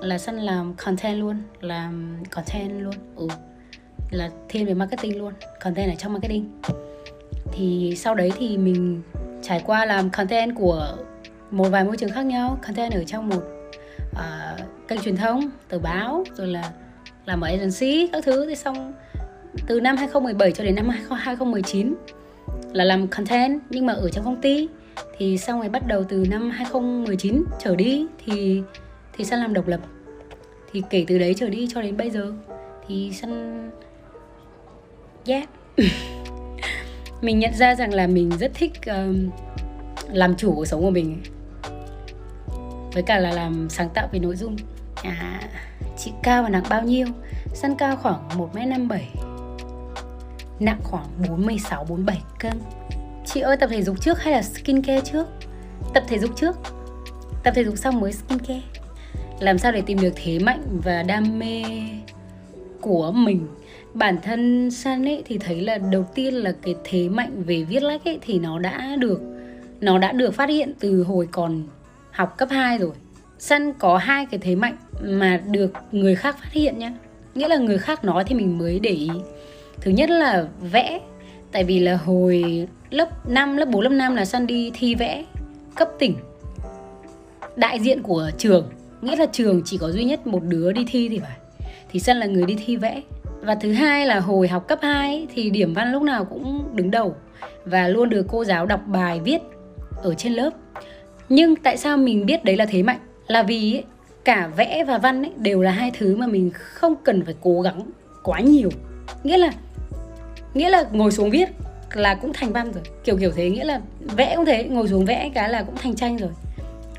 là 0.00 0.18
săn 0.18 0.38
làm 0.38 0.74
content 0.74 1.18
luôn 1.18 1.36
làm 1.60 2.22
content 2.30 2.82
luôn. 2.82 2.94
Ừ 3.16 3.28
là 4.10 4.30
thiên 4.48 4.66
về 4.66 4.74
marketing 4.74 5.18
luôn 5.18 5.32
content 5.60 5.90
ở 5.90 5.94
trong 5.94 6.12
marketing. 6.12 6.60
Thì 7.52 7.94
sau 7.96 8.14
đấy 8.14 8.32
thì 8.38 8.58
mình 8.58 9.02
trải 9.42 9.62
qua 9.66 9.84
làm 9.84 10.10
content 10.10 10.54
của 10.54 10.96
một 11.50 11.68
vài 11.68 11.84
môi 11.84 11.96
trường 11.96 12.10
khác 12.10 12.22
nhau 12.22 12.58
content 12.66 12.92
ở 12.92 13.04
trong 13.04 13.28
một 13.28 13.42
uh, 14.10 14.88
kênh 14.88 15.00
truyền 15.00 15.16
thông 15.16 15.50
tờ 15.68 15.78
báo 15.78 16.24
rồi 16.36 16.46
là 16.46 16.72
làm 17.26 17.40
ở 17.40 17.48
agency 17.48 18.08
các 18.12 18.24
thứ. 18.24 18.46
Thì 18.48 18.54
xong 18.54 18.92
từ 19.66 19.80
năm 19.80 19.96
2017 19.96 20.52
cho 20.52 20.64
đến 20.64 20.74
năm 20.74 20.88
2019 20.88 21.94
là 22.72 22.84
làm 22.84 23.08
content 23.08 23.60
nhưng 23.70 23.86
mà 23.86 23.92
ở 23.92 24.10
trong 24.10 24.24
công 24.24 24.40
ty. 24.40 24.68
Thì 25.18 25.38
sau 25.38 25.60
này 25.60 25.68
bắt 25.68 25.86
đầu 25.86 26.04
từ 26.04 26.26
năm 26.30 26.50
2019 26.50 27.44
trở 27.58 27.76
đi 27.76 28.06
thì 28.24 28.62
thì 29.12 29.24
săn 29.24 29.40
làm 29.40 29.54
độc 29.54 29.68
lập. 29.68 29.80
Thì 30.72 30.82
kể 30.90 31.04
từ 31.08 31.18
đấy 31.18 31.34
trở 31.38 31.48
đi 31.48 31.68
cho 31.74 31.82
đến 31.82 31.96
bây 31.96 32.10
giờ 32.10 32.32
thì 32.88 33.12
săn 33.12 33.70
yeah. 35.26 35.48
mình 37.20 37.38
nhận 37.38 37.54
ra 37.54 37.74
rằng 37.74 37.94
là 37.94 38.06
mình 38.06 38.30
rất 38.40 38.50
thích 38.54 38.72
um, 38.86 39.30
làm 40.12 40.36
chủ 40.36 40.54
cuộc 40.54 40.64
sống 40.64 40.80
của 40.80 40.90
mình 40.90 41.22
với 42.92 43.02
cả 43.02 43.18
là 43.18 43.30
làm 43.30 43.68
sáng 43.70 43.88
tạo 43.94 44.08
về 44.12 44.18
nội 44.18 44.36
dung 44.36 44.56
à, 45.02 45.40
chị 45.98 46.12
cao 46.22 46.42
và 46.42 46.48
nặng 46.48 46.64
bao 46.70 46.82
nhiêu 46.82 47.06
săn 47.54 47.74
cao 47.74 47.96
khoảng 47.96 48.28
1m57 48.28 48.98
nặng 50.60 50.80
khoảng 50.82 51.06
46 51.28 51.84
47 51.84 52.22
cân. 52.38 52.52
Chị 53.26 53.40
ơi 53.40 53.56
tập 53.56 53.70
thể 53.72 53.82
dục 53.82 54.00
trước 54.00 54.22
hay 54.22 54.32
là 54.32 54.42
skin 54.42 54.82
care 54.82 55.00
trước? 55.00 55.26
Tập 55.94 56.04
thể 56.08 56.18
dục 56.18 56.30
trước. 56.36 56.56
Tập 57.44 57.52
thể 57.56 57.64
dục 57.64 57.78
xong 57.78 58.00
mới 58.00 58.12
skin 58.12 58.38
care. 58.38 58.62
Làm 59.40 59.58
sao 59.58 59.72
để 59.72 59.82
tìm 59.86 60.00
được 60.00 60.12
thế 60.16 60.38
mạnh 60.38 60.80
và 60.84 61.02
đam 61.02 61.38
mê 61.38 61.62
của 62.80 63.12
mình? 63.12 63.46
Bản 63.98 64.18
thân 64.22 64.70
San 64.70 65.04
ấy 65.04 65.22
thì 65.26 65.38
thấy 65.38 65.60
là 65.60 65.78
đầu 65.78 66.06
tiên 66.14 66.34
là 66.34 66.52
cái 66.62 66.74
thế 66.84 67.08
mạnh 67.08 67.42
về 67.46 67.62
viết 67.62 67.82
lách 67.82 68.04
ấy 68.04 68.18
thì 68.22 68.38
nó 68.38 68.58
đã 68.58 68.96
được 68.98 69.20
nó 69.80 69.98
đã 69.98 70.12
được 70.12 70.34
phát 70.34 70.48
hiện 70.48 70.72
từ 70.80 71.02
hồi 71.02 71.28
còn 71.32 71.62
học 72.10 72.34
cấp 72.38 72.48
2 72.50 72.78
rồi. 72.78 72.92
San 73.38 73.72
có 73.72 73.96
hai 73.96 74.26
cái 74.26 74.38
thế 74.38 74.54
mạnh 74.54 74.76
mà 75.02 75.40
được 75.50 75.72
người 75.92 76.14
khác 76.14 76.38
phát 76.38 76.52
hiện 76.52 76.78
nhá. 76.78 76.92
Nghĩa 77.34 77.48
là 77.48 77.56
người 77.56 77.78
khác 77.78 78.04
nói 78.04 78.24
thì 78.24 78.34
mình 78.34 78.58
mới 78.58 78.78
để 78.78 78.90
ý 78.90 79.10
thứ 79.80 79.90
nhất 79.90 80.10
là 80.10 80.46
vẽ 80.60 81.00
tại 81.52 81.64
vì 81.64 81.80
là 81.80 81.96
hồi 81.96 82.44
lớp 82.90 83.28
5, 83.28 83.56
lớp 83.56 83.68
4, 83.68 83.82
lớp 83.82 83.90
5 83.90 84.14
là 84.14 84.24
san 84.24 84.46
đi 84.46 84.70
thi 84.74 84.94
vẽ 84.94 85.24
cấp 85.74 85.88
tỉnh 85.98 86.14
đại 87.56 87.80
diện 87.80 88.02
của 88.02 88.30
trường 88.38 88.70
nghĩa 89.02 89.16
là 89.16 89.26
trường 89.32 89.62
chỉ 89.64 89.78
có 89.78 89.90
duy 89.90 90.04
nhất 90.04 90.26
một 90.26 90.42
đứa 90.44 90.72
đi 90.72 90.84
thi 90.88 91.08
thì 91.08 91.18
phải 91.18 91.36
thì 91.90 92.00
san 92.00 92.16
là 92.16 92.26
người 92.26 92.46
đi 92.46 92.56
thi 92.66 92.76
vẽ 92.76 93.02
và 93.40 93.54
thứ 93.54 93.72
hai 93.72 94.06
là 94.06 94.20
hồi 94.20 94.48
học 94.48 94.68
cấp 94.68 94.78
2 94.82 95.26
thì 95.34 95.50
điểm 95.50 95.74
văn 95.74 95.92
lúc 95.92 96.02
nào 96.02 96.24
cũng 96.24 96.64
đứng 96.74 96.90
đầu 96.90 97.14
và 97.64 97.88
luôn 97.88 98.08
được 98.08 98.26
cô 98.28 98.44
giáo 98.44 98.66
đọc 98.66 98.80
bài 98.86 99.20
viết 99.20 99.38
ở 100.02 100.14
trên 100.14 100.32
lớp. 100.32 100.50
Nhưng 101.28 101.56
tại 101.56 101.76
sao 101.76 101.96
mình 101.96 102.26
biết 102.26 102.44
đấy 102.44 102.56
là 102.56 102.66
thế 102.66 102.82
mạnh? 102.82 102.98
Là 103.26 103.42
vì 103.42 103.82
cả 104.24 104.50
vẽ 104.56 104.84
và 104.84 104.98
văn 104.98 105.22
ấy 105.22 105.32
đều 105.36 105.62
là 105.62 105.70
hai 105.70 105.90
thứ 105.98 106.16
mà 106.16 106.26
mình 106.26 106.50
không 106.54 106.94
cần 107.04 107.24
phải 107.24 107.34
cố 107.40 107.60
gắng 107.60 107.90
quá 108.22 108.40
nhiều. 108.40 108.70
Nghĩa 109.24 109.36
là 109.36 109.50
nghĩa 110.54 110.70
là 110.70 110.84
ngồi 110.92 111.12
xuống 111.12 111.30
viết 111.30 111.48
là 111.94 112.14
cũng 112.14 112.32
thành 112.32 112.52
văn 112.52 112.72
rồi. 112.72 112.82
Kiểu 113.04 113.16
kiểu 113.16 113.30
thế 113.36 113.50
nghĩa 113.50 113.64
là 113.64 113.80
vẽ 114.16 114.36
cũng 114.36 114.44
thế 114.44 114.64
ngồi 114.64 114.88
xuống 114.88 115.04
vẽ 115.04 115.30
cái 115.34 115.48
là 115.48 115.62
cũng 115.62 115.76
thành 115.76 115.94
tranh 115.94 116.16
rồi. 116.16 116.30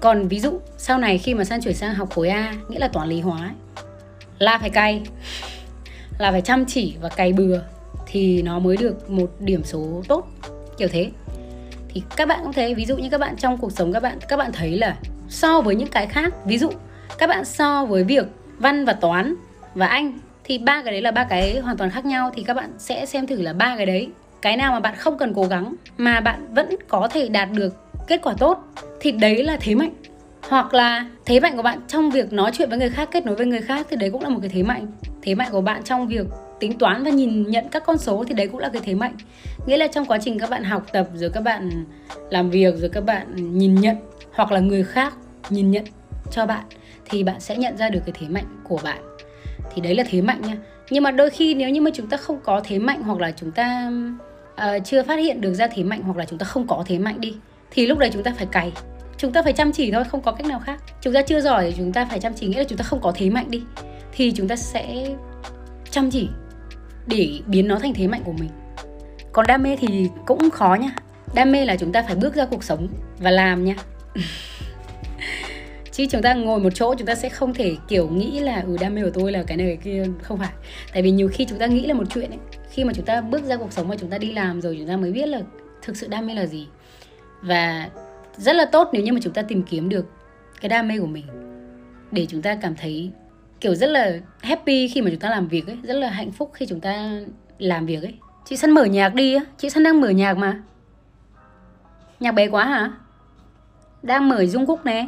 Còn 0.01 0.27
ví 0.27 0.39
dụ 0.39 0.59
sau 0.77 0.97
này 0.97 1.17
khi 1.17 1.33
mà 1.33 1.43
san 1.43 1.61
chuyển 1.61 1.73
sang 1.73 1.95
học 1.95 2.09
khối 2.15 2.29
A 2.29 2.55
nghĩa 2.69 2.79
là 2.79 2.87
toán 2.87 3.09
lý 3.09 3.21
hóa 3.21 3.39
ấy, 3.39 3.85
là 4.39 4.57
phải 4.57 4.69
cay 4.69 5.01
là 6.19 6.31
phải 6.31 6.41
chăm 6.41 6.65
chỉ 6.65 6.95
và 7.01 7.09
cày 7.09 7.33
bừa 7.33 7.59
thì 8.07 8.41
nó 8.41 8.59
mới 8.59 8.77
được 8.77 9.09
một 9.09 9.31
điểm 9.39 9.63
số 9.63 10.03
tốt, 10.07 10.27
kiểu 10.77 10.87
thế. 10.91 11.11
Thì 11.89 12.03
các 12.15 12.27
bạn 12.27 12.39
cũng 12.43 12.53
thế, 12.53 12.73
ví 12.73 12.85
dụ 12.85 12.97
như 12.97 13.09
các 13.09 13.17
bạn 13.17 13.35
trong 13.37 13.57
cuộc 13.57 13.71
sống 13.71 13.93
các 13.93 14.03
bạn 14.03 14.17
các 14.27 14.37
bạn 14.37 14.51
thấy 14.53 14.77
là 14.77 14.97
so 15.29 15.61
với 15.61 15.75
những 15.75 15.87
cái 15.87 16.07
khác, 16.07 16.33
ví 16.45 16.57
dụ 16.57 16.69
các 17.17 17.27
bạn 17.27 17.45
so 17.45 17.85
với 17.85 18.03
việc 18.03 18.25
văn 18.57 18.85
và 18.85 18.93
toán 18.93 19.35
và 19.75 19.87
anh 19.87 20.19
thì 20.43 20.57
ba 20.57 20.83
cái 20.83 20.91
đấy 20.91 21.01
là 21.01 21.11
ba 21.11 21.23
cái 21.23 21.59
hoàn 21.59 21.77
toàn 21.77 21.89
khác 21.89 22.05
nhau 22.05 22.31
thì 22.35 22.43
các 22.43 22.53
bạn 22.53 22.71
sẽ 22.77 23.05
xem 23.05 23.27
thử 23.27 23.41
là 23.41 23.53
ba 23.53 23.77
cái 23.77 23.85
đấy, 23.85 24.09
cái 24.41 24.57
nào 24.57 24.71
mà 24.71 24.79
bạn 24.79 24.95
không 24.97 25.17
cần 25.17 25.33
cố 25.33 25.43
gắng 25.43 25.75
mà 25.97 26.19
bạn 26.19 26.53
vẫn 26.53 26.75
có 26.87 27.07
thể 27.07 27.29
đạt 27.29 27.49
được 27.51 27.75
kết 28.07 28.21
quả 28.23 28.33
tốt 28.37 28.63
thì 28.99 29.11
đấy 29.11 29.43
là 29.43 29.57
thế 29.61 29.75
mạnh 29.75 29.93
hoặc 30.41 30.73
là 30.73 31.05
thế 31.25 31.39
mạnh 31.39 31.55
của 31.55 31.61
bạn 31.61 31.79
trong 31.87 32.11
việc 32.11 32.33
nói 32.33 32.51
chuyện 32.53 32.69
với 32.69 32.77
người 32.77 32.89
khác 32.89 33.09
kết 33.11 33.25
nối 33.25 33.35
với 33.35 33.45
người 33.45 33.61
khác 33.61 33.87
thì 33.89 33.95
đấy 33.95 34.09
cũng 34.11 34.23
là 34.23 34.29
một 34.29 34.39
cái 34.41 34.49
thế 34.49 34.63
mạnh. 34.63 34.87
Thế 35.21 35.35
mạnh 35.35 35.47
của 35.51 35.61
bạn 35.61 35.83
trong 35.83 36.07
việc 36.07 36.25
tính 36.59 36.77
toán 36.77 37.03
và 37.03 37.09
nhìn 37.09 37.43
nhận 37.47 37.69
các 37.71 37.83
con 37.85 37.97
số 37.97 38.23
thì 38.27 38.33
đấy 38.33 38.47
cũng 38.47 38.59
là 38.59 38.69
cái 38.69 38.81
thế 38.85 38.95
mạnh. 38.95 39.15
Nghĩa 39.65 39.77
là 39.77 39.87
trong 39.87 40.05
quá 40.05 40.17
trình 40.21 40.39
các 40.39 40.49
bạn 40.49 40.63
học 40.63 40.85
tập 40.93 41.07
rồi 41.13 41.29
các 41.33 41.41
bạn 41.41 41.85
làm 42.29 42.49
việc 42.49 42.75
rồi 42.77 42.89
các 42.89 43.05
bạn 43.05 43.57
nhìn 43.57 43.75
nhận 43.75 43.95
hoặc 44.31 44.51
là 44.51 44.59
người 44.59 44.83
khác 44.83 45.13
nhìn 45.49 45.71
nhận 45.71 45.85
cho 46.31 46.45
bạn 46.45 46.63
thì 47.09 47.23
bạn 47.23 47.39
sẽ 47.39 47.57
nhận 47.57 47.77
ra 47.77 47.89
được 47.89 47.99
cái 48.05 48.13
thế 48.19 48.27
mạnh 48.27 48.45
của 48.63 48.79
bạn. 48.83 48.99
Thì 49.73 49.81
đấy 49.81 49.95
là 49.95 50.03
thế 50.09 50.21
mạnh 50.21 50.41
nha. 50.41 50.57
Nhưng 50.89 51.03
mà 51.03 51.11
đôi 51.11 51.29
khi 51.29 51.53
nếu 51.53 51.69
như 51.69 51.81
mà 51.81 51.91
chúng 51.93 52.07
ta 52.07 52.17
không 52.17 52.39
có 52.43 52.61
thế 52.63 52.79
mạnh 52.79 53.01
hoặc 53.03 53.19
là 53.19 53.31
chúng 53.31 53.51
ta 53.51 53.91
uh, 54.53 54.85
chưa 54.85 55.03
phát 55.03 55.15
hiện 55.15 55.41
được 55.41 55.53
ra 55.53 55.67
thế 55.67 55.83
mạnh 55.83 56.01
hoặc 56.03 56.17
là 56.17 56.25
chúng 56.25 56.39
ta 56.39 56.45
không 56.45 56.67
có 56.67 56.83
thế 56.85 56.99
mạnh 56.99 57.21
đi 57.21 57.35
thì 57.71 57.87
lúc 57.87 57.97
đấy 57.97 58.09
chúng 58.13 58.23
ta 58.23 58.33
phải 58.37 58.47
cày 58.51 58.71
chúng 59.19 59.33
ta 59.33 59.43
phải 59.43 59.53
chăm 59.53 59.71
chỉ 59.71 59.91
thôi 59.91 60.03
không 60.03 60.21
có 60.21 60.31
cách 60.31 60.47
nào 60.47 60.59
khác 60.59 60.83
chúng 61.01 61.13
ta 61.13 61.21
chưa 61.21 61.41
giỏi 61.41 61.63
thì 61.65 61.73
chúng 61.77 61.93
ta 61.93 62.05
phải 62.05 62.19
chăm 62.19 62.33
chỉ 62.33 62.47
nghĩa 62.47 62.57
là 62.57 62.63
chúng 62.63 62.77
ta 62.77 62.83
không 62.83 63.01
có 63.01 63.11
thế 63.15 63.29
mạnh 63.29 63.51
đi 63.51 63.63
thì 64.11 64.31
chúng 64.35 64.47
ta 64.47 64.55
sẽ 64.55 65.15
chăm 65.91 66.11
chỉ 66.11 66.29
để 67.07 67.39
biến 67.45 67.67
nó 67.67 67.79
thành 67.79 67.93
thế 67.93 68.07
mạnh 68.07 68.21
của 68.25 68.31
mình 68.31 68.49
còn 69.31 69.47
đam 69.47 69.63
mê 69.63 69.77
thì 69.79 70.09
cũng 70.25 70.49
khó 70.49 70.77
nha 70.81 70.91
đam 71.33 71.51
mê 71.51 71.65
là 71.65 71.75
chúng 71.75 71.91
ta 71.91 72.01
phải 72.01 72.15
bước 72.15 72.35
ra 72.35 72.45
cuộc 72.45 72.63
sống 72.63 72.87
và 73.19 73.31
làm 73.31 73.65
nha 73.65 73.75
chứ 75.91 76.05
chúng 76.09 76.21
ta 76.21 76.33
ngồi 76.33 76.59
một 76.59 76.69
chỗ 76.75 76.95
chúng 76.95 77.07
ta 77.07 77.15
sẽ 77.15 77.29
không 77.29 77.53
thể 77.53 77.75
kiểu 77.87 78.09
nghĩ 78.09 78.39
là 78.39 78.63
ừ 78.67 78.77
đam 78.79 78.95
mê 78.95 79.01
của 79.03 79.11
tôi 79.13 79.31
là 79.31 79.43
cái 79.43 79.57
này 79.57 79.67
cái 79.67 79.77
kia 79.83 80.03
không 80.21 80.37
phải 80.37 80.53
tại 80.93 81.01
vì 81.01 81.11
nhiều 81.11 81.29
khi 81.33 81.45
chúng 81.45 81.59
ta 81.59 81.65
nghĩ 81.65 81.85
là 81.85 81.93
một 81.93 82.03
chuyện 82.13 82.31
ấy 82.31 82.39
khi 82.71 82.83
mà 82.83 82.93
chúng 82.93 83.05
ta 83.05 83.21
bước 83.21 83.43
ra 83.43 83.57
cuộc 83.57 83.73
sống 83.73 83.87
và 83.87 83.95
chúng 83.95 84.09
ta 84.09 84.17
đi 84.17 84.33
làm 84.33 84.61
rồi 84.61 84.75
chúng 84.79 84.87
ta 84.87 84.97
mới 84.97 85.11
biết 85.11 85.25
là 85.25 85.41
thực 85.81 85.97
sự 85.97 86.07
đam 86.07 86.27
mê 86.27 86.33
là 86.33 86.45
gì 86.45 86.67
và 87.41 87.89
rất 88.39 88.55
là 88.55 88.65
tốt 88.65 88.89
nếu 88.93 89.03
như 89.03 89.13
mà 89.13 89.19
chúng 89.23 89.33
ta 89.33 89.41
tìm 89.41 89.63
kiếm 89.63 89.89
được 89.89 90.05
cái 90.61 90.69
đam 90.69 90.87
mê 90.87 90.99
của 90.99 91.07
mình. 91.07 91.25
Để 92.11 92.25
chúng 92.29 92.41
ta 92.41 92.55
cảm 92.61 92.75
thấy, 92.75 93.11
kiểu, 93.61 93.75
rất 93.75 93.87
là 93.87 94.19
happy 94.41 94.87
khi 94.87 95.01
mà 95.01 95.09
chúng 95.09 95.19
ta 95.19 95.29
làm 95.29 95.47
việc 95.47 95.67
ấy, 95.67 95.77
rất 95.83 95.93
là 95.93 96.09
hạnh 96.09 96.31
phúc 96.31 96.51
khi 96.53 96.65
chúng 96.65 96.81
ta 96.81 97.21
làm 97.57 97.85
việc 97.85 98.03
ấy. 98.03 98.13
Chị 98.45 98.57
săn 98.57 98.71
mở 98.71 98.85
nhạc 98.85 99.13
đi 99.13 99.35
á, 99.35 99.43
chị 99.57 99.69
săn 99.69 99.83
đang 99.83 100.01
mở 100.01 100.09
nhạc 100.09 100.37
mà. 100.37 100.63
Nhạc 102.19 102.31
bé 102.31 102.47
quá 102.47 102.65
hả? 102.65 102.91
Đang 104.03 104.29
mở 104.29 104.45
dung 104.45 104.65
cúc 104.65 104.85
nè. 104.85 105.07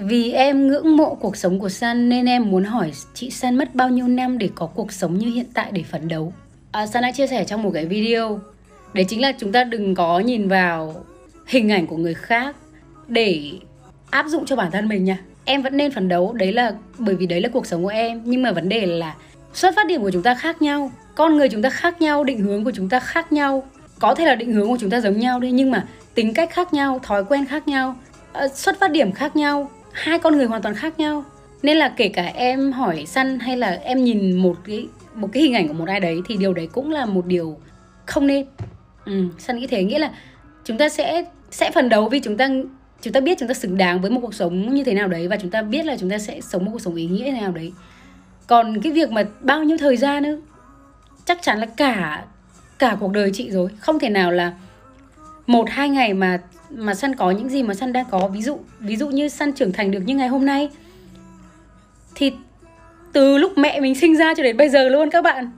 Vì 0.00 0.32
em 0.32 0.66
ngưỡng 0.66 0.96
mộ 0.96 1.14
cuộc 1.14 1.36
sống 1.36 1.58
của 1.58 1.68
San 1.68 2.08
nên 2.08 2.26
em 2.26 2.50
muốn 2.50 2.64
hỏi 2.64 2.92
chị 3.14 3.30
San 3.30 3.56
mất 3.56 3.74
bao 3.74 3.88
nhiêu 3.88 4.08
năm 4.08 4.38
để 4.38 4.48
có 4.54 4.66
cuộc 4.66 4.92
sống 4.92 5.18
như 5.18 5.30
hiện 5.30 5.46
tại 5.54 5.70
để 5.72 5.82
phấn 5.82 6.08
đấu. 6.08 6.32
À, 6.72 6.86
San 6.86 7.02
đã 7.02 7.12
chia 7.12 7.26
sẻ 7.26 7.44
trong 7.44 7.62
một 7.62 7.70
cái 7.74 7.86
video 7.86 8.40
Đấy 8.94 9.04
chính 9.08 9.20
là 9.20 9.32
chúng 9.38 9.52
ta 9.52 9.64
đừng 9.64 9.94
có 9.94 10.18
nhìn 10.18 10.48
vào 10.48 10.94
hình 11.46 11.72
ảnh 11.72 11.86
của 11.86 11.96
người 11.96 12.14
khác 12.14 12.56
để 13.08 13.52
áp 14.10 14.26
dụng 14.26 14.46
cho 14.46 14.56
bản 14.56 14.70
thân 14.70 14.88
mình 14.88 15.04
nha. 15.04 15.18
Em 15.44 15.62
vẫn 15.62 15.76
nên 15.76 15.92
phấn 15.92 16.08
đấu, 16.08 16.32
đấy 16.32 16.52
là 16.52 16.72
bởi 16.98 17.14
vì 17.14 17.26
đấy 17.26 17.40
là 17.40 17.48
cuộc 17.48 17.66
sống 17.66 17.82
của 17.82 17.88
em. 17.88 18.20
Nhưng 18.24 18.42
mà 18.42 18.52
vấn 18.52 18.68
đề 18.68 18.86
là 18.86 19.14
xuất 19.54 19.76
phát 19.76 19.86
điểm 19.86 20.00
của 20.00 20.10
chúng 20.10 20.22
ta 20.22 20.34
khác 20.34 20.62
nhau, 20.62 20.92
con 21.14 21.36
người 21.36 21.48
chúng 21.48 21.62
ta 21.62 21.70
khác 21.70 22.00
nhau, 22.02 22.24
định 22.24 22.40
hướng 22.40 22.64
của 22.64 22.72
chúng 22.74 22.88
ta 22.88 23.00
khác 23.00 23.32
nhau. 23.32 23.62
Có 23.98 24.14
thể 24.14 24.24
là 24.24 24.34
định 24.34 24.52
hướng 24.52 24.68
của 24.68 24.76
chúng 24.80 24.90
ta 24.90 25.00
giống 25.00 25.18
nhau 25.18 25.40
đi 25.40 25.50
nhưng 25.50 25.70
mà 25.70 25.86
tính 26.14 26.34
cách 26.34 26.50
khác 26.50 26.74
nhau, 26.74 27.00
thói 27.02 27.24
quen 27.24 27.46
khác 27.46 27.68
nhau, 27.68 27.96
ờ, 28.32 28.48
xuất 28.48 28.80
phát 28.80 28.90
điểm 28.90 29.12
khác 29.12 29.36
nhau 29.36 29.70
hai 29.98 30.18
con 30.18 30.36
người 30.36 30.46
hoàn 30.46 30.62
toàn 30.62 30.74
khác 30.74 30.98
nhau. 30.98 31.24
Nên 31.62 31.76
là 31.76 31.88
kể 31.96 32.08
cả 32.08 32.32
em 32.34 32.72
hỏi 32.72 33.04
săn 33.06 33.38
hay 33.38 33.56
là 33.56 33.78
em 33.82 34.04
nhìn 34.04 34.36
một 34.36 34.56
cái 34.64 34.88
một 35.14 35.28
cái 35.32 35.42
hình 35.42 35.54
ảnh 35.54 35.68
của 35.68 35.74
một 35.74 35.88
ai 35.88 36.00
đấy 36.00 36.20
thì 36.26 36.36
điều 36.36 36.54
đấy 36.54 36.68
cũng 36.72 36.90
là 36.90 37.06
một 37.06 37.26
điều 37.26 37.58
không 38.06 38.26
nên. 38.26 38.46
Ừ, 39.04 39.24
săn 39.38 39.58
nghĩ 39.58 39.66
thế 39.66 39.84
nghĩa 39.84 39.98
là 39.98 40.10
chúng 40.64 40.78
ta 40.78 40.88
sẽ 40.88 41.24
sẽ 41.50 41.70
phấn 41.70 41.88
đấu 41.88 42.08
vì 42.08 42.20
chúng 42.20 42.36
ta 42.36 42.48
chúng 43.02 43.12
ta 43.12 43.20
biết 43.20 43.38
chúng 43.38 43.48
ta 43.48 43.54
xứng 43.54 43.76
đáng 43.76 44.00
với 44.00 44.10
một 44.10 44.20
cuộc 44.22 44.34
sống 44.34 44.74
như 44.74 44.84
thế 44.84 44.94
nào 44.94 45.08
đấy 45.08 45.28
và 45.28 45.36
chúng 45.36 45.50
ta 45.50 45.62
biết 45.62 45.86
là 45.86 45.96
chúng 45.96 46.10
ta 46.10 46.18
sẽ 46.18 46.40
sống 46.40 46.64
một 46.64 46.70
cuộc 46.72 46.80
sống 46.80 46.94
ý 46.94 47.06
nghĩa 47.06 47.24
thế 47.24 47.40
nào 47.40 47.52
đấy. 47.52 47.72
Còn 48.46 48.80
cái 48.80 48.92
việc 48.92 49.10
mà 49.10 49.24
bao 49.40 49.64
nhiêu 49.64 49.78
thời 49.78 49.96
gian 49.96 50.22
nữa 50.22 50.36
chắc 51.24 51.38
chắn 51.42 51.58
là 51.58 51.66
cả 51.66 52.24
cả 52.78 52.96
cuộc 53.00 53.12
đời 53.12 53.30
chị 53.34 53.50
rồi. 53.50 53.70
Không 53.78 53.98
thể 53.98 54.08
nào 54.08 54.32
là 54.32 54.52
một 55.46 55.70
hai 55.70 55.88
ngày 55.88 56.14
mà 56.14 56.40
mà 56.70 56.94
săn 56.94 57.14
có 57.14 57.30
những 57.30 57.48
gì 57.48 57.62
mà 57.62 57.74
săn 57.74 57.92
đang 57.92 58.04
có. 58.10 58.28
Ví 58.28 58.42
dụ 58.42 58.58
ví 58.80 58.96
dụ 58.96 59.08
như 59.08 59.28
săn 59.28 59.52
trưởng 59.52 59.72
thành 59.72 59.90
được 59.90 60.00
như 60.00 60.14
ngày 60.14 60.28
hôm 60.28 60.46
nay, 60.46 60.68
thì 62.14 62.32
từ 63.12 63.38
lúc 63.38 63.58
mẹ 63.58 63.80
mình 63.80 63.94
sinh 63.94 64.16
ra 64.16 64.34
cho 64.36 64.42
đến 64.42 64.56
bây 64.56 64.68
giờ 64.68 64.88
luôn 64.88 65.10
các 65.10 65.24
bạn. 65.24 65.50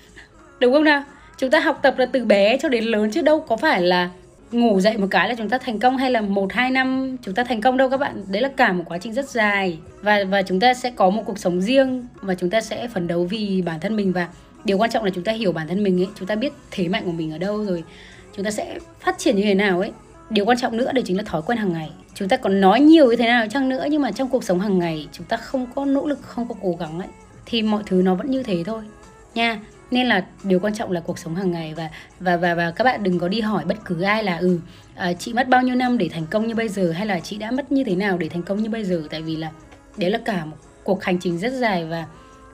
Đúng 0.60 0.72
không 0.72 0.84
nào? 0.84 1.04
Chúng 1.38 1.50
ta 1.50 1.60
học 1.60 1.78
tập 1.82 1.94
là 1.98 2.06
từ 2.06 2.24
bé 2.24 2.58
cho 2.58 2.68
đến 2.68 2.84
lớn 2.84 3.10
chứ 3.10 3.22
đâu 3.22 3.40
có 3.40 3.56
phải 3.56 3.82
là 3.82 4.10
ngủ 4.52 4.80
dậy 4.80 4.96
một 4.98 5.06
cái 5.10 5.28
là 5.28 5.34
chúng 5.34 5.48
ta 5.48 5.58
thành 5.58 5.78
công 5.78 5.96
hay 5.96 6.10
là 6.10 6.20
một, 6.20 6.52
hai 6.52 6.70
năm 6.70 7.16
chúng 7.22 7.34
ta 7.34 7.44
thành 7.44 7.60
công 7.60 7.76
đâu 7.76 7.88
các 7.88 7.96
bạn. 7.96 8.24
Đấy 8.28 8.42
là 8.42 8.50
cả 8.56 8.72
một 8.72 8.84
quá 8.86 8.98
trình 8.98 9.12
rất 9.12 9.28
dài. 9.28 9.78
Và 10.02 10.24
và 10.24 10.42
chúng 10.42 10.60
ta 10.60 10.74
sẽ 10.74 10.90
có 10.90 11.10
một 11.10 11.22
cuộc 11.26 11.38
sống 11.38 11.60
riêng 11.60 12.06
và 12.14 12.34
chúng 12.34 12.50
ta 12.50 12.60
sẽ 12.60 12.88
phấn 12.88 13.06
đấu 13.06 13.24
vì 13.24 13.62
bản 13.62 13.80
thân 13.80 13.96
mình. 13.96 14.12
Và 14.12 14.28
điều 14.64 14.78
quan 14.78 14.90
trọng 14.90 15.04
là 15.04 15.10
chúng 15.14 15.24
ta 15.24 15.32
hiểu 15.32 15.52
bản 15.52 15.68
thân 15.68 15.82
mình 15.82 16.00
ấy. 16.00 16.08
Chúng 16.18 16.28
ta 16.28 16.34
biết 16.34 16.52
thế 16.70 16.88
mạnh 16.88 17.02
của 17.04 17.12
mình 17.12 17.32
ở 17.32 17.38
đâu 17.38 17.64
rồi. 17.64 17.84
Chúng 18.36 18.44
ta 18.44 18.50
sẽ 18.50 18.78
phát 19.00 19.18
triển 19.18 19.36
như 19.36 19.42
thế 19.42 19.54
nào 19.54 19.80
ấy 19.80 19.92
điều 20.30 20.44
quan 20.44 20.58
trọng 20.58 20.76
nữa 20.76 20.92
đấy 20.92 21.04
chính 21.06 21.16
là 21.16 21.22
thói 21.22 21.42
quen 21.42 21.58
hàng 21.58 21.72
ngày. 21.72 21.90
Chúng 22.14 22.28
ta 22.28 22.36
còn 22.36 22.60
nói 22.60 22.80
nhiều 22.80 23.10
như 23.10 23.16
thế 23.16 23.26
nào 23.26 23.46
chăng 23.50 23.68
nữa 23.68 23.84
nhưng 23.90 24.02
mà 24.02 24.12
trong 24.12 24.28
cuộc 24.28 24.44
sống 24.44 24.60
hàng 24.60 24.78
ngày 24.78 25.08
chúng 25.12 25.26
ta 25.26 25.36
không 25.36 25.66
có 25.74 25.84
nỗ 25.84 26.06
lực 26.06 26.22
không 26.22 26.48
có 26.48 26.54
cố 26.62 26.76
gắng 26.80 26.98
ấy 26.98 27.08
thì 27.46 27.62
mọi 27.62 27.82
thứ 27.86 28.02
nó 28.02 28.14
vẫn 28.14 28.30
như 28.30 28.42
thế 28.42 28.64
thôi. 28.66 28.82
Nha 29.34 29.60
nên 29.90 30.06
là 30.06 30.26
điều 30.44 30.60
quan 30.60 30.74
trọng 30.74 30.92
là 30.92 31.00
cuộc 31.00 31.18
sống 31.18 31.34
hàng 31.34 31.50
ngày 31.50 31.74
và 31.74 31.90
và 32.20 32.36
và 32.36 32.54
và 32.54 32.70
các 32.70 32.84
bạn 32.84 33.02
đừng 33.02 33.18
có 33.18 33.28
đi 33.28 33.40
hỏi 33.40 33.64
bất 33.64 33.84
cứ 33.84 34.02
ai 34.02 34.24
là 34.24 34.36
ừ 34.36 34.58
à, 34.94 35.12
chị 35.12 35.32
mất 35.32 35.48
bao 35.48 35.62
nhiêu 35.62 35.74
năm 35.74 35.98
để 35.98 36.08
thành 36.08 36.26
công 36.30 36.46
như 36.46 36.54
bây 36.54 36.68
giờ 36.68 36.92
hay 36.92 37.06
là 37.06 37.20
chị 37.20 37.36
đã 37.36 37.50
mất 37.50 37.72
như 37.72 37.84
thế 37.84 37.94
nào 37.94 38.18
để 38.18 38.28
thành 38.28 38.42
công 38.42 38.62
như 38.62 38.70
bây 38.70 38.84
giờ. 38.84 39.02
Tại 39.10 39.22
vì 39.22 39.36
là 39.36 39.50
đấy 39.96 40.10
là 40.10 40.18
cả 40.24 40.44
một 40.44 40.56
cuộc 40.84 41.04
hành 41.04 41.18
trình 41.18 41.38
rất 41.38 41.52
dài 41.52 41.84
và 41.84 42.06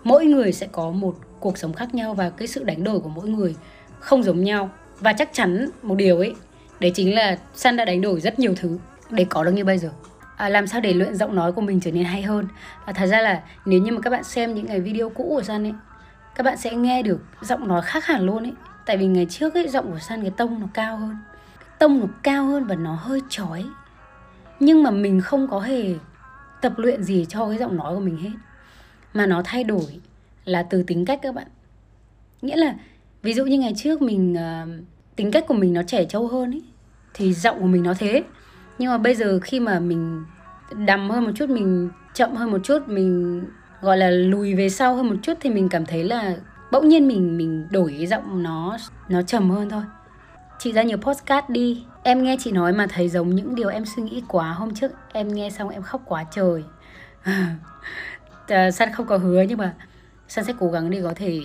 mỗi 0.04 0.24
người 0.24 0.52
sẽ 0.52 0.66
có 0.72 0.90
một 0.90 1.16
cuộc 1.40 1.58
sống 1.58 1.72
khác 1.72 1.94
nhau 1.94 2.14
và 2.14 2.30
cái 2.30 2.48
sự 2.48 2.64
đánh 2.64 2.84
đổi 2.84 3.00
của 3.00 3.08
mỗi 3.08 3.28
người 3.28 3.54
không 3.98 4.22
giống 4.22 4.44
nhau. 4.44 4.70
Và 5.00 5.12
chắc 5.12 5.30
chắn 5.32 5.68
một 5.82 5.94
điều 5.94 6.18
ấy 6.18 6.34
đấy 6.80 6.92
chính 6.94 7.14
là 7.14 7.38
Sun 7.54 7.76
đã 7.76 7.84
đánh 7.84 8.00
đổi 8.00 8.20
rất 8.20 8.38
nhiều 8.38 8.54
thứ 8.56 8.78
để 9.10 9.26
có 9.30 9.44
được 9.44 9.52
như 9.52 9.64
bây 9.64 9.78
giờ. 9.78 9.90
À, 10.36 10.48
làm 10.48 10.66
sao 10.66 10.80
để 10.80 10.92
luyện 10.92 11.14
giọng 11.14 11.34
nói 11.34 11.52
của 11.52 11.60
mình 11.60 11.80
trở 11.80 11.92
nên 11.92 12.04
hay 12.04 12.22
hơn? 12.22 12.48
Và 12.86 12.92
thật 12.92 13.06
ra 13.06 13.20
là 13.20 13.42
nếu 13.66 13.80
như 13.80 13.92
mà 13.92 14.00
các 14.00 14.10
bạn 14.10 14.24
xem 14.24 14.54
những 14.54 14.66
cái 14.66 14.80
video 14.80 15.10
cũ 15.10 15.26
của 15.28 15.42
Sun 15.42 15.66
ấy 15.66 15.74
các 16.36 16.42
bạn 16.42 16.56
sẽ 16.56 16.74
nghe 16.74 17.02
được 17.02 17.20
giọng 17.40 17.68
nói 17.68 17.82
khác 17.82 18.06
hẳn 18.06 18.26
luôn 18.26 18.42
ấy. 18.42 18.52
Tại 18.86 18.96
vì 18.96 19.06
ngày 19.06 19.26
trước 19.30 19.54
ấy 19.54 19.68
giọng 19.68 19.92
của 19.92 19.98
Sun 19.98 20.22
cái 20.22 20.30
tông 20.36 20.60
nó 20.60 20.66
cao 20.74 20.96
hơn. 20.96 21.16
Cái 21.58 21.68
tông 21.78 22.00
nó 22.00 22.06
cao 22.22 22.46
hơn 22.46 22.64
và 22.64 22.74
nó 22.74 22.94
hơi 22.94 23.20
chói. 23.28 23.64
Nhưng 24.60 24.82
mà 24.82 24.90
mình 24.90 25.20
không 25.20 25.48
có 25.48 25.60
hề 25.60 25.94
tập 26.62 26.72
luyện 26.76 27.04
gì 27.04 27.26
cho 27.28 27.48
cái 27.48 27.58
giọng 27.58 27.76
nói 27.76 27.94
của 27.94 28.00
mình 28.00 28.16
hết. 28.16 28.30
Mà 29.14 29.26
nó 29.26 29.42
thay 29.44 29.64
đổi 29.64 30.00
là 30.44 30.62
từ 30.62 30.82
tính 30.82 31.04
cách 31.04 31.18
các 31.22 31.34
bạn. 31.34 31.46
Nghĩa 32.42 32.56
là 32.56 32.74
ví 33.22 33.34
dụ 33.34 33.44
như 33.44 33.58
ngày 33.58 33.72
trước 33.76 34.02
mình 34.02 34.32
uh, 34.32 34.68
tính 35.16 35.30
cách 35.30 35.44
của 35.48 35.54
mình 35.54 35.72
nó 35.72 35.82
trẻ 35.82 36.04
trâu 36.04 36.28
hơn 36.28 36.54
ấy 36.54 36.62
thì 37.14 37.34
giọng 37.34 37.60
của 37.60 37.66
mình 37.66 37.82
nó 37.82 37.94
thế. 37.98 38.22
Nhưng 38.78 38.90
mà 38.90 38.98
bây 38.98 39.14
giờ 39.14 39.38
khi 39.42 39.60
mà 39.60 39.80
mình 39.80 40.24
đầm 40.86 41.10
hơn 41.10 41.24
một 41.24 41.30
chút, 41.34 41.50
mình 41.50 41.90
chậm 42.14 42.34
hơn 42.34 42.50
một 42.50 42.58
chút, 42.64 42.88
mình, 42.88 43.42
gọi 43.80 43.96
là, 43.96 44.10
lùi 44.10 44.54
về 44.54 44.68
sau 44.68 44.96
hơn 44.96 45.08
một 45.08 45.16
chút 45.22 45.34
thì 45.40 45.50
mình 45.50 45.68
cảm 45.68 45.86
thấy 45.86 46.04
là 46.04 46.36
bỗng 46.72 46.88
nhiên 46.88 47.08
mình 47.08 47.36
mình 47.36 47.66
đổi 47.70 47.94
cái 47.98 48.06
giọng 48.06 48.42
nó 48.42 48.76
nó 49.08 49.22
trầm 49.22 49.50
hơn 49.50 49.70
thôi. 49.70 49.82
Chị 50.58 50.72
ra 50.72 50.82
nhiều 50.82 50.98
postcard 50.98 51.48
đi, 51.48 51.84
em 52.02 52.22
nghe 52.22 52.36
chị 52.40 52.52
nói 52.52 52.72
mà 52.72 52.86
thấy 52.86 53.08
giống 53.08 53.34
những 53.34 53.54
điều 53.54 53.68
em 53.68 53.84
suy 53.84 54.02
nghĩ 54.02 54.22
quá 54.28 54.52
hôm 54.52 54.74
trước. 54.74 54.92
Em 55.12 55.34
nghe 55.34 55.50
xong 55.50 55.68
em 55.68 55.82
khóc 55.82 56.02
quá 56.04 56.24
trời. 56.30 56.64
Ờ, 58.48 58.70
San 58.70 58.92
không 58.92 59.06
có 59.06 59.16
hứa 59.16 59.42
nhưng 59.42 59.58
mà 59.58 59.74
San 60.28 60.44
sẽ 60.44 60.52
cố 60.58 60.70
gắng 60.70 60.90
để 60.90 61.00
có 61.02 61.12
thể 61.16 61.40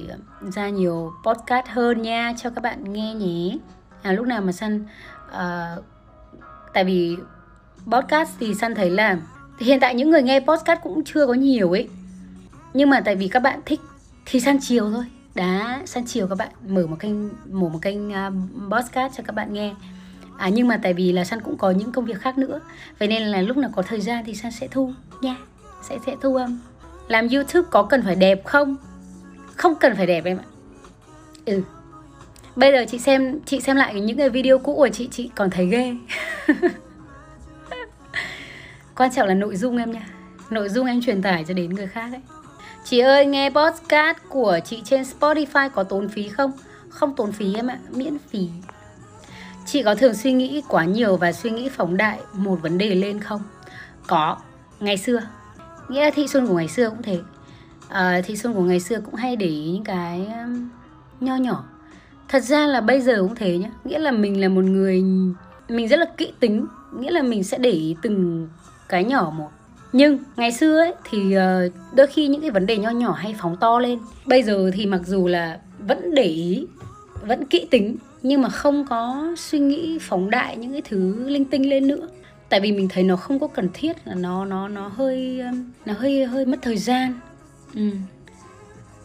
ra 0.53 0.69
nhiều 0.69 1.13
podcast 1.23 1.67
hơn 1.67 2.01
nha 2.01 2.33
cho 2.37 2.49
các 2.49 2.61
bạn 2.61 2.93
nghe 2.93 3.13
nhé. 3.13 3.57
À, 4.01 4.11
lúc 4.11 4.25
nào 4.25 4.41
mà 4.41 4.51
San 4.51 4.85
uh, 5.27 5.33
à, 5.33 5.75
tại 6.73 6.83
vì 6.83 7.17
podcast 7.91 8.31
thì 8.39 8.53
San 8.53 8.75
thấy 8.75 8.89
là 8.89 9.17
hiện 9.59 9.79
tại 9.79 9.95
những 9.95 10.09
người 10.09 10.23
nghe 10.23 10.39
podcast 10.39 10.81
cũng 10.83 11.03
chưa 11.03 11.27
có 11.27 11.33
nhiều 11.33 11.71
ấy. 11.71 11.89
Nhưng 12.73 12.89
mà 12.89 13.01
tại 13.05 13.15
vì 13.15 13.27
các 13.27 13.39
bạn 13.39 13.59
thích 13.65 13.79
thì 14.25 14.39
San 14.39 14.57
chiều 14.61 14.91
thôi. 14.91 15.05
Đã 15.35 15.81
san 15.85 16.05
chiều 16.05 16.27
các 16.27 16.37
bạn 16.37 16.49
mở 16.67 16.87
một 16.87 16.95
kênh 16.99 17.29
mở 17.29 17.69
một 17.69 17.79
kênh 17.81 18.09
uh, 18.09 18.33
podcast 18.71 19.17
cho 19.17 19.23
các 19.27 19.35
bạn 19.35 19.53
nghe. 19.53 19.73
À 20.37 20.49
nhưng 20.49 20.67
mà 20.67 20.79
tại 20.83 20.93
vì 20.93 21.11
là 21.11 21.23
san 21.23 21.41
cũng 21.41 21.57
có 21.57 21.71
những 21.71 21.91
công 21.91 22.05
việc 22.05 22.19
khác 22.19 22.37
nữa. 22.37 22.59
Vậy 22.99 23.07
nên 23.07 23.23
là 23.23 23.41
lúc 23.41 23.57
nào 23.57 23.71
có 23.75 23.81
thời 23.81 24.01
gian 24.01 24.23
thì 24.25 24.35
san 24.35 24.51
sẽ 24.51 24.67
thu 24.67 24.93
nha 25.21 25.35
sẽ 25.81 25.97
sẽ 26.05 26.15
thu 26.21 26.35
âm 26.35 26.59
làm 27.11 27.27
youtube 27.27 27.67
có 27.71 27.83
cần 27.83 28.01
phải 28.01 28.15
đẹp 28.15 28.45
không? 28.45 28.75
Không 29.55 29.75
cần 29.75 29.95
phải 29.95 30.07
đẹp 30.07 30.25
em 30.25 30.37
ạ. 30.37 30.47
Ừ. 31.45 31.61
Bây 32.55 32.71
giờ 32.71 32.85
chị 32.89 32.99
xem 32.99 33.39
chị 33.45 33.59
xem 33.59 33.75
lại 33.75 34.01
những 34.01 34.17
cái 34.17 34.29
video 34.29 34.59
cũ 34.59 34.75
của 34.75 34.89
chị 34.89 35.07
chị 35.11 35.29
còn 35.35 35.49
thấy 35.49 35.65
ghê. 35.65 35.95
Quan 38.95 39.11
trọng 39.11 39.27
là 39.27 39.33
nội 39.33 39.55
dung 39.55 39.77
em 39.77 39.91
nha. 39.91 40.07
Nội 40.49 40.69
dung 40.69 40.87
em 40.87 41.01
truyền 41.01 41.21
tải 41.21 41.45
cho 41.47 41.53
đến 41.53 41.73
người 41.73 41.87
khác 41.87 42.09
ấy. 42.11 42.21
Chị 42.85 42.99
ơi, 42.99 43.25
nghe 43.25 43.49
podcast 43.49 44.17
của 44.29 44.59
chị 44.65 44.81
trên 44.85 45.01
Spotify 45.01 45.69
có 45.69 45.83
tốn 45.83 46.09
phí 46.09 46.29
không? 46.29 46.51
Không 46.89 47.15
tốn 47.15 47.31
phí 47.31 47.55
em 47.55 47.67
ạ, 47.67 47.79
miễn 47.89 48.17
phí. 48.29 48.49
Chị 49.65 49.83
có 49.83 49.95
thường 49.95 50.13
suy 50.13 50.33
nghĩ 50.33 50.61
quá 50.67 50.85
nhiều 50.85 51.17
và 51.17 51.31
suy 51.31 51.49
nghĩ 51.49 51.69
phóng 51.69 51.97
đại 51.97 52.19
một 52.33 52.59
vấn 52.61 52.77
đề 52.77 52.95
lên 52.95 53.19
không? 53.19 53.41
Có. 54.07 54.37
Ngày 54.79 54.97
xưa 54.97 55.21
nghĩa 55.91 56.01
là 56.01 56.11
thị 56.11 56.27
xuân 56.27 56.47
của 56.47 56.57
ngày 56.57 56.67
xưa 56.67 56.89
cũng 56.89 57.01
thế. 57.01 57.19
À, 57.89 58.21
thị 58.25 58.37
xuân 58.37 58.53
của 58.53 58.61
ngày 58.61 58.79
xưa 58.79 58.99
cũng 58.99 59.15
hay 59.15 59.35
để 59.35 59.45
ý 59.45 59.71
những 59.71 59.83
cái 59.83 60.27
um, 60.27 60.69
nho 61.19 61.35
nhỏ. 61.35 61.63
Thật 62.29 62.43
ra 62.43 62.67
là 62.67 62.81
bây 62.81 63.01
giờ 63.01 63.17
cũng 63.19 63.35
thế 63.35 63.57
nhá. 63.57 63.71
Nghĩa 63.83 63.99
là 63.99 64.11
mình 64.11 64.41
là 64.41 64.49
một 64.49 64.63
người 64.63 65.03
mình 65.69 65.87
rất 65.87 65.99
là 65.99 66.05
kỹ 66.17 66.33
tính. 66.39 66.65
Nghĩa 66.99 67.11
là 67.11 67.21
mình 67.21 67.43
sẽ 67.43 67.57
để 67.57 67.69
ý 67.69 67.95
từng 68.01 68.47
cái 68.89 69.03
nhỏ 69.03 69.33
một. 69.37 69.49
Nhưng 69.93 70.19
ngày 70.37 70.51
xưa 70.51 70.79
ấy 70.79 70.93
thì 71.09 71.33
ờ, 71.33 71.69
đôi 71.95 72.07
khi 72.07 72.27
những 72.27 72.41
cái 72.41 72.51
vấn 72.51 72.65
đề 72.65 72.77
nho 72.77 72.89
nhỏ 72.89 73.11
hay 73.11 73.35
phóng 73.41 73.57
to 73.57 73.79
lên. 73.79 73.99
Bây 74.25 74.43
giờ 74.43 74.71
thì 74.73 74.85
mặc 74.85 75.01
dù 75.05 75.27
là 75.27 75.59
vẫn 75.79 76.15
để 76.15 76.23
ý 76.23 76.67
vẫn 77.21 77.45
kỹ 77.45 77.67
tính 77.71 77.97
nhưng 78.23 78.41
mà 78.41 78.49
không 78.49 78.85
có 78.89 79.33
suy 79.37 79.59
nghĩ 79.59 79.97
phóng 80.01 80.29
đại 80.29 80.57
những 80.57 80.71
cái 80.71 80.81
thứ 80.81 81.29
linh 81.29 81.45
tinh 81.45 81.69
lên 81.69 81.87
nữa 81.87 82.07
tại 82.51 82.59
vì 82.59 82.71
mình 82.71 82.87
thấy 82.87 83.03
nó 83.03 83.15
không 83.15 83.39
có 83.39 83.47
cần 83.47 83.69
thiết 83.73 84.07
là 84.07 84.15
nó 84.15 84.45
nó 84.45 84.67
nó 84.67 84.87
hơi 84.87 85.39
um, 85.39 85.63
nó 85.85 85.93
hơi 85.93 86.25
hơi 86.25 86.45
mất 86.45 86.57
thời 86.61 86.77
gian. 86.77 87.19
Ừ. 87.75 87.89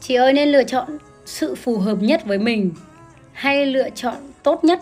chị 0.00 0.14
ơi 0.14 0.32
nên 0.32 0.48
lựa 0.48 0.64
chọn 0.64 0.98
sự 1.24 1.54
phù 1.54 1.78
hợp 1.78 1.98
nhất 2.00 2.24
với 2.24 2.38
mình 2.38 2.70
hay 3.32 3.66
lựa 3.66 3.90
chọn 3.90 4.16
tốt 4.42 4.64
nhất? 4.64 4.80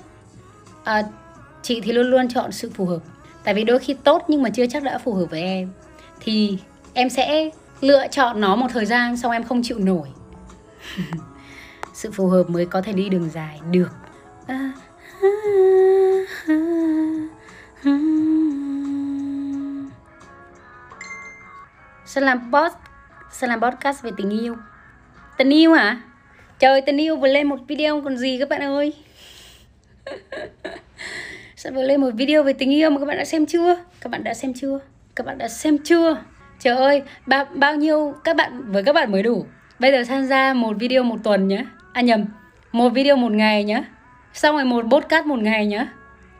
À, 0.84 1.02
chị 1.62 1.80
thì 1.80 1.92
luôn 1.92 2.10
luôn 2.10 2.28
chọn 2.28 2.52
sự 2.52 2.70
phù 2.74 2.84
hợp. 2.84 2.98
Tại 3.44 3.54
vì 3.54 3.64
đôi 3.64 3.78
khi 3.78 3.94
tốt 3.94 4.24
nhưng 4.28 4.42
mà 4.42 4.50
chưa 4.50 4.66
chắc 4.66 4.82
đã 4.82 4.98
phù 4.98 5.14
hợp 5.14 5.26
với 5.30 5.42
em. 5.42 5.68
Thì 6.20 6.58
em 6.94 7.08
sẽ 7.08 7.50
lựa 7.80 8.06
chọn 8.10 8.40
nó 8.40 8.56
một 8.56 8.68
thời 8.72 8.86
gian 8.86 9.16
xong 9.16 9.32
em 9.32 9.44
không 9.44 9.62
chịu 9.62 9.78
nổi. 9.78 10.08
Sự 11.94 12.10
phù 12.10 12.26
hợp 12.26 12.50
mới 12.50 12.66
có 12.66 12.82
thể 12.82 12.92
đi 12.92 13.08
đường 13.08 13.30
dài. 13.30 13.60
Được. 13.70 13.90
À, 14.46 14.72
à, 15.22 15.28
à. 16.46 17.33
Sẽ 22.14 22.20
làm 22.20 22.52
post 22.52 22.74
sẽ 23.30 23.46
làm 23.46 23.60
podcast 23.60 24.02
về 24.02 24.10
tình 24.16 24.30
yêu. 24.30 24.56
Tình 25.36 25.50
yêu 25.54 25.72
hả? 25.72 26.00
Trời 26.58 26.80
tình 26.80 26.96
yêu 26.96 27.16
vừa 27.16 27.28
lên 27.28 27.48
một 27.48 27.58
video 27.68 28.00
còn 28.00 28.16
gì 28.16 28.38
các 28.38 28.48
bạn 28.48 28.62
ơi? 28.62 28.94
Sẽ 31.56 31.70
vừa 31.70 31.82
lên 31.82 32.00
một 32.00 32.10
video 32.14 32.42
về 32.42 32.52
tình 32.52 32.74
yêu 32.74 32.90
mà 32.90 32.98
các 32.98 33.06
bạn 33.06 33.18
đã 33.18 33.24
xem 33.24 33.46
chưa? 33.46 33.76
Các 34.00 34.10
bạn 34.10 34.24
đã 34.24 34.34
xem 34.34 34.54
chưa? 34.54 34.80
Các 35.14 35.26
bạn 35.26 35.38
đã 35.38 35.48
xem 35.48 35.78
chưa? 35.78 36.22
Trời 36.58 36.76
ơi 36.76 37.02
bao, 37.26 37.44
bao 37.54 37.74
nhiêu 37.74 38.14
các 38.24 38.36
bạn 38.36 38.72
với 38.72 38.82
các 38.82 38.92
bạn 38.92 39.12
mới 39.12 39.22
đủ. 39.22 39.46
Bây 39.78 39.92
giờ 39.92 40.04
tham 40.08 40.26
gia 40.26 40.54
một 40.54 40.76
video 40.78 41.02
một 41.02 41.16
tuần 41.24 41.48
nhé 41.48 41.64
à 41.92 42.00
nhầm 42.00 42.24
một 42.72 42.88
video 42.88 43.16
một 43.16 43.32
ngày 43.32 43.64
nhé 43.64 43.84
xong 44.32 44.56
rồi 44.56 44.64
một 44.64 44.84
podcast 44.90 45.26
một 45.26 45.38
ngày 45.38 45.66
nhé 45.66 45.86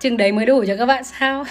chừng 0.01 0.17
đấy 0.17 0.33
mới 0.33 0.47
đủ 0.47 0.65
cho 0.67 0.77
các 0.79 0.87
bạn 0.87 1.05
sao? 1.05 1.45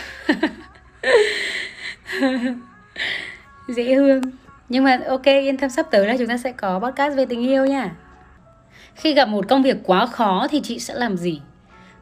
dễ 3.68 3.96
thương. 3.96 4.22
Nhưng 4.70 4.84
mà 4.84 5.00
ok, 5.08 5.26
yên 5.26 5.58
tâm, 5.58 5.70
sắp 5.70 5.88
tới 5.92 6.08
là 6.08 6.18
chúng 6.18 6.28
ta 6.28 6.38
sẽ 6.38 6.52
có 6.52 6.80
podcast 6.80 7.16
về 7.16 7.26
tình 7.26 7.42
yêu 7.42 7.66
nha. 7.66 7.96
Khi 8.96 9.14
gặp 9.14 9.28
một 9.28 9.48
công 9.48 9.64
việc 9.64 9.78
quá 9.84 10.06
khó 10.06 10.48
thì 10.50 10.62
chị 10.64 10.80
sẽ 10.80 10.94
làm 10.94 11.18
gì? 11.18 11.42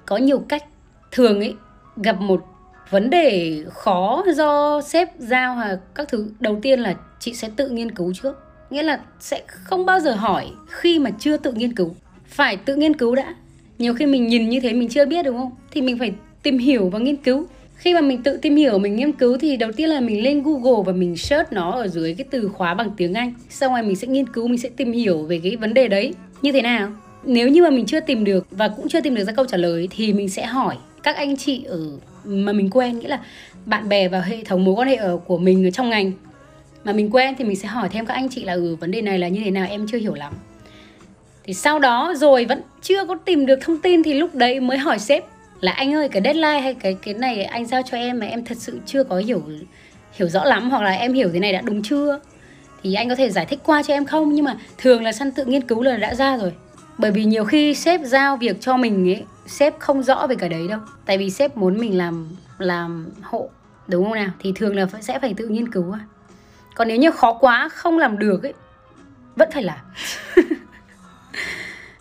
Có 0.06 0.17
nhiều 0.17 0.39
cách. 0.50 0.63
Thường 1.12 1.39
ấy, 1.39 1.56
gặp 1.97 2.21
một 2.21 2.45
vấn 2.89 3.10
đề 3.10 3.58
khó 3.74 4.24
do 4.36 4.82
sếp 4.82 5.10
giao 5.17 5.56
hoặc 5.56 5.80
các 5.95 6.08
thứ, 6.10 6.32
đầu 6.39 6.60
tiên 6.62 6.80
là 6.80 6.93
chị 7.19 7.34
sẽ 7.34 7.50
tự 7.56 7.69
nghiên 7.69 7.91
cứu 7.91 8.13
trước. 8.13 8.39
Nghĩa 8.69 8.84
là 8.84 9.00
sẽ 9.19 9.43
không 9.47 9.86
bao 9.86 10.00
giờ 10.00 10.13
hỏi 10.13 10.52
khi 10.67 11.00
mà 11.00 11.10
chưa 11.19 11.38
tự 11.38 11.52
nghiên 11.52 11.76
cứu. 11.76 11.95
Phải 12.26 12.58
tự 12.58 12.76
nghiên 12.76 12.95
cứu 12.95 13.15
đã. 13.15 13.36
Nhiều 13.78 13.93
khi 13.93 14.06
mình 14.06 14.28
nhìn 14.28 14.50
như 14.50 14.60
thế 14.60 14.74
mình 14.74 14.89
chưa 14.89 15.06
biết, 15.06 15.26
đúng 15.26 15.38
không? 15.38 15.52
Thì 15.71 15.82
mình 15.82 16.00
phải 16.00 16.13
tìm 16.43 16.58
hiểu 16.58 16.89
và 16.89 17.00
nghiên 17.00 17.17
cứu 17.17 17.47
khi 17.82 17.94
mà 17.94 18.02
mình 18.02 18.24
tự 18.24 18.38
tìm 18.38 18.56
hiểu, 18.56 18.80
mình 18.80 18.96
nghiên 18.96 19.12
cứu 19.12 19.38
thì 19.38 19.58
đầu 19.58 19.72
tiên 19.72 19.89
là 19.89 20.00
mình 20.00 20.24
lên 20.24 20.44
google 20.44 20.84
và 20.86 20.94
mình 20.94 21.17
search 21.17 21.54
nó 21.54 21.72
ở 21.72 21.88
dưới 21.88 22.13
cái 22.13 22.26
từ 22.30 22.48
khóa 22.48 22.74
bằng 22.74 22.91
tiếng 22.98 23.13
anh. 23.13 23.34
Xong 23.50 23.74
rồi 23.74 23.84
mình 23.84 23.96
sẽ 23.96 24.08
nghiên 24.08 24.28
cứu, 24.28 24.48
mình 24.48 24.58
sẽ 24.58 24.70
tìm 24.70 24.91
hiểu 24.91 25.17
về 25.17 25.39
cái 25.44 25.56
vấn 25.56 25.74
đề 25.74 25.88
đấy. 25.88 26.13
Như 26.41 26.52
thế 26.52 26.62
nào? 26.62 26.91
Nếu 27.24 27.48
như 27.48 27.63
mà 27.63 27.70
mình 27.70 27.86
chưa 27.86 28.00
tìm 28.00 28.24
được 28.24 28.48
và 28.52 28.67
cũng 28.67 28.89
chưa 28.89 29.02
tìm 29.02 29.15
được 29.15 29.24
ra 29.24 29.34
câu 29.34 29.46
trả 29.46 29.58
lời 29.58 29.88
thì 29.91 30.13
mình 30.13 30.30
sẽ 30.30 30.46
hỏi 30.46 30.76
các 31.04 31.15
anh 31.15 31.38
chị 31.38 31.63
ở 31.63 31.80
mà 32.24 32.54
mình 32.54 32.70
quen, 32.70 33.00
nghĩa 33.00 33.08
là 33.08 33.20
bạn 33.65 33.89
bè 33.89 34.08
và 34.08 34.22
hệ 34.22 34.44
thống 34.44 34.65
mối 34.65 34.76
quan 34.76 34.88
hệ 34.88 34.96
ở, 34.96 35.17
của 35.17 35.38
mình 35.38 35.67
ở 35.67 35.72
trong 35.72 35.89
ngành. 35.89 36.12
Mà 36.84 36.94
mình 36.94 37.10
quen 37.12 37.36
thì 37.38 37.44
mình 37.44 37.56
sẽ 37.56 37.67
hỏi 37.67 37.89
thêm 37.91 38.06
các 38.06 38.13
anh 38.13 38.30
chị 38.30 38.44
là 38.44 38.54
ừ 38.54 38.76
vấn 38.76 38.91
đề 38.91 39.02
này 39.02 39.20
là 39.20 39.28
như 39.28 39.41
thế 39.44 39.52
nào, 39.52 39.67
em 39.70 39.88
chưa 39.91 39.98
hiểu 39.98 40.13
lắm. 40.13 40.34
Thì 41.44 41.54
sau 41.54 41.80
đó 41.80 42.13
rồi 42.17 42.46
vẫn 42.46 42.62
chưa 42.82 43.06
có 43.06 43.15
tìm 43.15 43.46
được 43.46 43.60
thông 43.62 43.78
tin 43.78 44.04
thì 44.04 44.13
lúc 44.13 44.36
đấy 44.36 44.60
mới 44.60 44.78
hỏi 44.78 45.00
sếp 45.00 45.24
là 45.62 45.71
anh 45.71 45.93
ơi, 45.93 46.10
cái 46.10 46.21
deadline 46.21 46.60
hay 46.60 46.74
cái 46.74 46.97
cái 47.02 47.13
này 47.13 47.43
anh 47.43 47.65
giao 47.65 47.82
cho 47.91 47.97
em 47.97 48.19
mà 48.19 48.26
em 48.26 48.45
thật 48.45 48.58
sự 48.58 48.80
chưa 48.86 49.04
có 49.04 49.17
hiểu 49.17 49.43
hiểu 50.12 50.30
rõ 50.30 50.43
lắm 50.43 50.69
hoặc 50.69 50.82
là 50.82 50.91
em 50.91 51.13
hiểu 51.13 51.30
thế 51.34 51.39
này 51.39 51.54
đã 51.54 51.62
đúng 51.62 51.84
chưa? 51.84 52.19
Thì 52.84 52.93
anh 52.93 53.10
có 53.10 53.15
thể 53.15 53.30
giải 53.30 53.45
thích 53.45 53.60
qua 53.63 53.84
cho 53.84 53.93
em 53.93 54.06
không? 54.06 54.34
Nhưng 54.34 54.45
mà 54.45 54.58
thường 54.78 55.04
là 55.04 55.12
săn 55.12 55.32
tự 55.32 55.45
nghiên 55.45 55.67
cứu 55.67 55.82
là 55.82 55.97
đã 55.97 56.15
ra 56.15 56.38
rồi. 56.38 56.54
Bởi 56.97 57.12
vì 57.12 57.26
nhiều 57.26 57.45
khi 57.45 57.76
sếp 57.76 58.02
giao 58.04 58.38
việc 58.38 58.62
cho 58.62 58.78
mình 58.78 59.10
ấy, 59.10 59.24
sếp 59.47 59.80
không 59.80 60.04
rõ 60.04 60.28
về 60.28 60.36
cái 60.36 60.50
đấy 60.50 60.67
đâu. 60.67 60.80
Tại 61.06 61.17
vì 61.17 61.30
sếp 61.30 61.58
muốn 61.58 61.78
mình 61.78 61.97
làm 61.97 62.30
làm 62.58 63.10
hộ, 63.21 63.50
đúng 63.88 64.06
không 64.06 64.15
nào? 64.15 64.30
Thì 64.39 64.54
thường 64.56 64.76
là 64.76 64.88
sẽ 65.02 65.19
phải 65.19 65.34
tự 65.34 65.47
nghiên 65.47 65.71
cứu 65.71 65.91
à. 65.91 66.00
còn 66.76 66.88
nếu 66.88 66.97
như 66.97 67.12
khó 67.12 67.34
quá, 67.34 67.69
không 67.69 67.97
làm 67.97 68.19
được 68.19 68.43
ấy, 68.43 68.54
vẫn 69.36 69.50
phải 69.54 69.63
làm. 69.63 69.80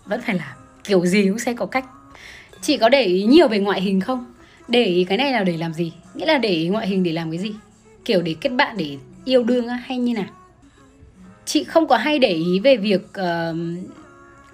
Vẫn 0.05 0.20
phải 0.20 0.35
làm. 0.35 0.57
Kiểu 0.85 1.07
gì 1.07 1.29
cũng 1.29 1.38
sẽ 1.38 1.55
có 1.55 1.66
cách 1.66 1.85
chị 2.62 2.77
có 2.77 2.88
để 2.88 3.03
ý 3.03 3.23
nhiều 3.23 3.49
về 3.49 3.59
ngoại 3.59 3.81
hình 3.81 4.01
không? 4.01 4.27
Để 4.68 4.85
ý 4.85 5.05
cái 5.05 5.18
này 5.18 5.33
là 5.33 5.44
để 5.44 5.57
làm 5.57 5.75
gì? 5.75 5.92
Nghĩa 6.14 6.27
là 6.27 6.38
để 6.38 6.49
ý 6.49 6.68
ngoại 6.68 6.87
hình 6.87 7.03
để 7.03 7.12
làm 7.12 7.31
cái 7.31 7.38
gì? 7.38 7.55
Kiểu 8.05 8.23
để 8.23 8.35
kết 8.40 8.49
bạn 8.49 8.77
để 8.77 8.96
yêu 9.25 9.42
đương 9.42 9.68
hay 9.68 9.99
như 9.99 10.14
nào? 10.14 10.25
Chị 11.44 11.64
không 11.64 11.87
có 11.87 11.96
hay 11.96 12.18
để 12.18 12.33
ý 12.33 12.61
về 12.61 12.77
việc 12.77 13.03
uh, 13.20 13.57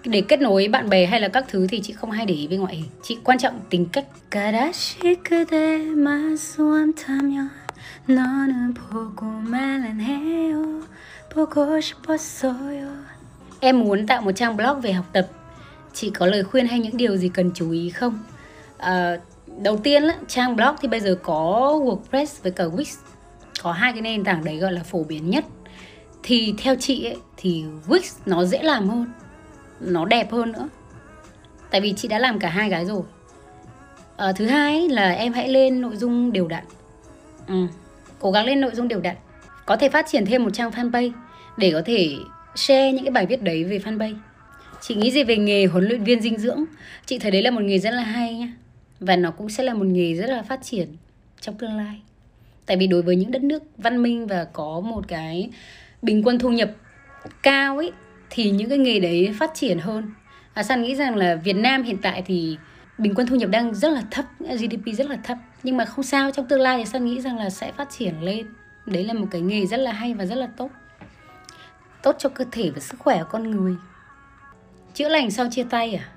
để 0.04 0.20
kết 0.28 0.40
nối 0.40 0.68
bạn 0.68 0.88
bè 0.88 1.06
hay 1.06 1.20
là 1.20 1.28
các 1.28 1.44
thứ 1.48 1.66
thì 1.70 1.80
chị 1.80 1.92
không 1.92 2.10
hay 2.10 2.26
để 2.26 2.34
ý 2.34 2.46
về 2.46 2.56
ngoại 2.56 2.76
hình. 2.76 2.86
Chị 3.02 3.16
quan 3.24 3.38
trọng 3.38 3.60
tính 3.70 3.86
cách. 3.92 4.04
Em 13.60 13.80
muốn 13.80 14.06
tạo 14.06 14.22
một 14.22 14.32
trang 14.32 14.56
blog 14.56 14.80
về 14.80 14.92
học 14.92 15.06
tập 15.12 15.28
Chị 15.96 16.10
có 16.10 16.26
lời 16.26 16.44
khuyên 16.44 16.66
hay 16.66 16.80
những 16.80 16.96
điều 16.96 17.16
gì 17.16 17.28
cần 17.28 17.50
chú 17.54 17.70
ý 17.70 17.90
không? 17.90 18.18
À, 18.78 19.18
đầu 19.62 19.76
tiên 19.76 20.02
là, 20.02 20.14
trang 20.28 20.56
blog 20.56 20.76
thì 20.80 20.88
bây 20.88 21.00
giờ 21.00 21.18
có 21.22 21.72
WordPress 21.84 22.42
với 22.42 22.52
cả 22.52 22.64
Wix. 22.64 22.96
Có 23.62 23.72
hai 23.72 23.92
cái 23.92 24.02
nền 24.02 24.24
tảng 24.24 24.44
đấy 24.44 24.56
gọi 24.56 24.72
là 24.72 24.82
phổ 24.82 25.04
biến 25.04 25.30
nhất. 25.30 25.44
Thì 26.22 26.54
theo 26.58 26.76
chị 26.76 27.04
ấy, 27.04 27.16
thì 27.36 27.64
Wix 27.88 28.00
nó 28.26 28.44
dễ 28.44 28.62
làm 28.62 28.88
hơn 28.88 29.06
nó 29.80 30.04
đẹp 30.04 30.32
hơn 30.32 30.52
nữa. 30.52 30.68
Tại 31.70 31.80
vì 31.80 31.94
chị 31.96 32.08
đã 32.08 32.18
làm 32.18 32.38
cả 32.38 32.48
hai 32.48 32.70
cái 32.70 32.84
rồi. 32.84 33.02
À, 34.16 34.32
thứ 34.32 34.46
hai 34.46 34.88
là 34.88 35.10
em 35.10 35.32
hãy 35.32 35.48
lên 35.48 35.80
nội 35.80 35.96
dung 35.96 36.32
đều 36.32 36.48
đặn. 36.48 36.64
Ừ. 37.48 37.66
cố 38.20 38.30
gắng 38.30 38.46
lên 38.46 38.60
nội 38.60 38.70
dung 38.74 38.88
đều 38.88 39.00
đặn. 39.00 39.16
Có 39.66 39.76
thể 39.76 39.88
phát 39.88 40.06
triển 40.08 40.26
thêm 40.26 40.44
một 40.44 40.50
trang 40.52 40.70
fanpage 40.70 41.12
để 41.56 41.70
có 41.72 41.82
thể 41.86 42.16
share 42.54 42.92
những 42.92 43.04
cái 43.04 43.12
bài 43.12 43.26
viết 43.26 43.42
đấy 43.42 43.64
về 43.64 43.78
fanpage 43.78 44.16
chị 44.80 44.94
nghĩ 44.94 45.10
gì 45.10 45.24
về 45.24 45.36
nghề 45.36 45.66
huấn 45.66 45.84
luyện 45.84 46.04
viên 46.04 46.20
dinh 46.20 46.38
dưỡng? 46.38 46.64
Chị 47.06 47.18
thấy 47.18 47.30
đấy 47.30 47.42
là 47.42 47.50
một 47.50 47.62
nghề 47.62 47.78
rất 47.78 47.90
là 47.90 48.02
hay 48.02 48.34
nha 48.34 48.52
và 49.00 49.16
nó 49.16 49.30
cũng 49.30 49.48
sẽ 49.48 49.64
là 49.64 49.74
một 49.74 49.86
nghề 49.86 50.14
rất 50.14 50.30
là 50.30 50.42
phát 50.42 50.62
triển 50.62 50.88
trong 51.40 51.54
tương 51.58 51.76
lai. 51.76 52.00
Tại 52.66 52.76
vì 52.76 52.86
đối 52.86 53.02
với 53.02 53.16
những 53.16 53.30
đất 53.30 53.42
nước 53.42 53.62
văn 53.78 54.02
minh 54.02 54.26
và 54.26 54.44
có 54.44 54.80
một 54.80 55.08
cái 55.08 55.50
bình 56.02 56.22
quân 56.22 56.38
thu 56.38 56.50
nhập 56.50 56.70
cao 57.42 57.76
ấy 57.76 57.92
thì 58.30 58.50
những 58.50 58.68
cái 58.68 58.78
nghề 58.78 59.00
đấy 59.00 59.34
phát 59.38 59.50
triển 59.54 59.78
hơn. 59.78 60.10
À, 60.54 60.62
San 60.62 60.82
nghĩ 60.82 60.94
rằng 60.94 61.16
là 61.16 61.34
Việt 61.34 61.56
Nam 61.56 61.82
hiện 61.82 61.96
tại 62.02 62.22
thì 62.26 62.56
bình 62.98 63.14
quân 63.14 63.26
thu 63.26 63.36
nhập 63.36 63.50
đang 63.50 63.74
rất 63.74 63.92
là 63.92 64.02
thấp 64.10 64.24
GDP 64.40 64.96
rất 64.98 65.10
là 65.10 65.16
thấp. 65.24 65.38
Nhưng 65.62 65.76
mà 65.76 65.84
không 65.84 66.04
sao 66.04 66.30
trong 66.30 66.48
tương 66.48 66.60
lai 66.60 66.78
thì 66.78 66.84
San 66.84 67.04
nghĩ 67.04 67.20
rằng 67.20 67.38
là 67.38 67.50
sẽ 67.50 67.72
phát 67.72 67.90
triển 67.90 68.20
lên. 68.20 68.46
Đấy 68.86 69.04
là 69.04 69.12
một 69.12 69.26
cái 69.30 69.40
nghề 69.40 69.66
rất 69.66 69.76
là 69.76 69.92
hay 69.92 70.14
và 70.14 70.24
rất 70.26 70.34
là 70.34 70.48
tốt. 70.56 70.70
Tốt 72.02 72.16
cho 72.18 72.28
cơ 72.28 72.44
thể 72.52 72.70
và 72.70 72.80
sức 72.80 73.00
khỏe 73.00 73.18
của 73.18 73.28
con 73.30 73.50
người 73.50 73.76
chữa 74.96 75.08
lành 75.08 75.30
sau 75.30 75.46
chia 75.50 75.64
tay 75.70 75.94
à? 75.94 76.08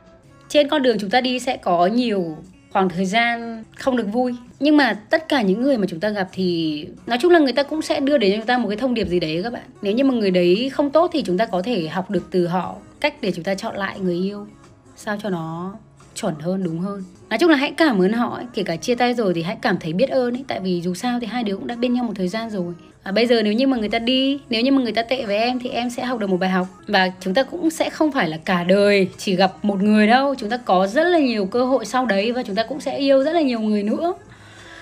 Trên 0.49 0.69
con 0.69 0.81
đường 0.81 0.97
chúng 0.99 1.09
ta 1.09 1.21
đi 1.21 1.39
sẽ 1.39 1.57
có 1.57 1.87
nhiều 1.87 2.37
khoảng 2.69 2.89
thời 2.89 3.05
gian 3.05 3.63
không 3.75 3.97
được 3.97 4.07
vui. 4.11 4.35
Nhưng 4.59 4.77
mà 4.77 4.93
tất 4.93 5.29
cả 5.29 5.41
những 5.41 5.61
người 5.61 5.77
mà 5.77 5.87
chúng 5.89 5.99
ta 5.99 6.09
gặp 6.09 6.29
thì 6.31 6.87
nói 7.07 7.17
chung 7.21 7.31
là 7.31 7.39
người 7.39 7.53
ta 7.53 7.63
cũng 7.63 7.81
sẽ 7.81 7.99
đưa 7.99 8.17
đến 8.17 8.31
cho 8.31 8.37
chúng 8.37 8.45
ta 8.45 8.57
một 8.57 8.67
cái 8.67 8.77
thông 8.77 8.93
điệp 8.93 9.07
gì 9.07 9.19
đấy 9.19 9.41
các 9.43 9.53
bạn. 9.53 9.63
Nếu 9.81 9.93
như 9.93 10.03
mà 10.03 10.13
người 10.13 10.31
đấy 10.31 10.69
không 10.73 10.89
tốt 10.89 11.09
thì 11.13 11.23
chúng 11.23 11.37
ta 11.37 11.45
có 11.45 11.61
thể 11.61 11.87
học 11.87 12.09
được 12.09 12.27
từ 12.31 12.47
họ 12.47 12.75
cách 12.99 13.15
để 13.21 13.31
chúng 13.31 13.43
ta 13.43 13.55
chọn 13.55 13.75
lại 13.75 13.99
người 13.99 14.15
yêu. 14.15 14.47
Sao 14.95 15.17
cho 15.23 15.29
nó 15.29 15.73
chuẩn 16.21 16.35
hơn 16.39 16.63
đúng 16.63 16.79
hơn. 16.79 17.03
Nói 17.29 17.39
chung 17.39 17.49
là 17.49 17.57
hãy 17.57 17.73
cảm 17.77 18.01
ơn 18.01 18.13
họ 18.13 18.35
ấy. 18.35 18.45
kể 18.53 18.63
cả 18.63 18.75
chia 18.75 18.95
tay 18.95 19.13
rồi 19.13 19.33
thì 19.33 19.43
hãy 19.43 19.57
cảm 19.61 19.77
thấy 19.79 19.93
biết 19.93 20.09
ơn 20.09 20.33
ấy 20.33 20.43
tại 20.47 20.59
vì 20.59 20.81
dù 20.81 20.93
sao 20.93 21.19
thì 21.19 21.27
hai 21.27 21.43
đứa 21.43 21.55
cũng 21.55 21.67
đã 21.67 21.75
bên 21.75 21.93
nhau 21.93 22.03
một 22.03 22.13
thời 22.15 22.27
gian 22.27 22.49
rồi. 22.49 22.73
À, 23.03 23.11
bây 23.11 23.27
giờ 23.27 23.41
nếu 23.41 23.53
như 23.53 23.67
mà 23.67 23.77
người 23.77 23.89
ta 23.89 23.99
đi 23.99 24.39
nếu 24.49 24.61
như 24.61 24.71
mà 24.71 24.81
người 24.81 24.91
ta 24.91 25.01
tệ 25.01 25.25
với 25.25 25.37
em 25.37 25.59
thì 25.59 25.69
em 25.69 25.89
sẽ 25.89 26.05
học 26.05 26.19
được 26.19 26.29
một 26.29 26.37
bài 26.37 26.49
học. 26.49 26.67
Và 26.87 27.11
chúng 27.19 27.33
ta 27.33 27.43
cũng 27.43 27.69
sẽ 27.69 27.89
không 27.89 28.11
phải 28.11 28.29
là 28.29 28.37
cả 28.37 28.63
đời 28.63 29.07
chỉ 29.17 29.35
gặp 29.35 29.65
một 29.65 29.81
người 29.81 30.07
đâu. 30.07 30.35
Chúng 30.35 30.49
ta 30.49 30.57
có 30.57 30.87
rất 30.87 31.03
là 31.03 31.19
nhiều 31.19 31.45
cơ 31.45 31.65
hội 31.65 31.85
sau 31.85 32.05
đấy 32.05 32.31
và 32.31 32.43
chúng 32.43 32.55
ta 32.55 32.63
cũng 32.63 32.79
sẽ 32.79 32.97
yêu 32.97 33.23
rất 33.23 33.33
là 33.33 33.41
nhiều 33.41 33.59
người 33.59 33.83
nữa. 33.83 34.13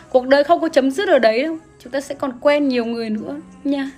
Cuộc 0.10 0.28
đời 0.28 0.44
không 0.44 0.62
có 0.62 0.70
chấm 0.70 0.92
dứt 0.92 1.10
ở 1.10 1.20
đấy 1.20 1.44
đâu. 1.44 1.58
Chúng 1.84 1.92
ta 1.92 2.02
sẽ 2.02 2.16
còn 2.16 2.32
quen 2.42 2.68
nhiều 2.68 2.86
người 2.86 3.10
nữa 3.10 3.40
nha. 3.64 3.92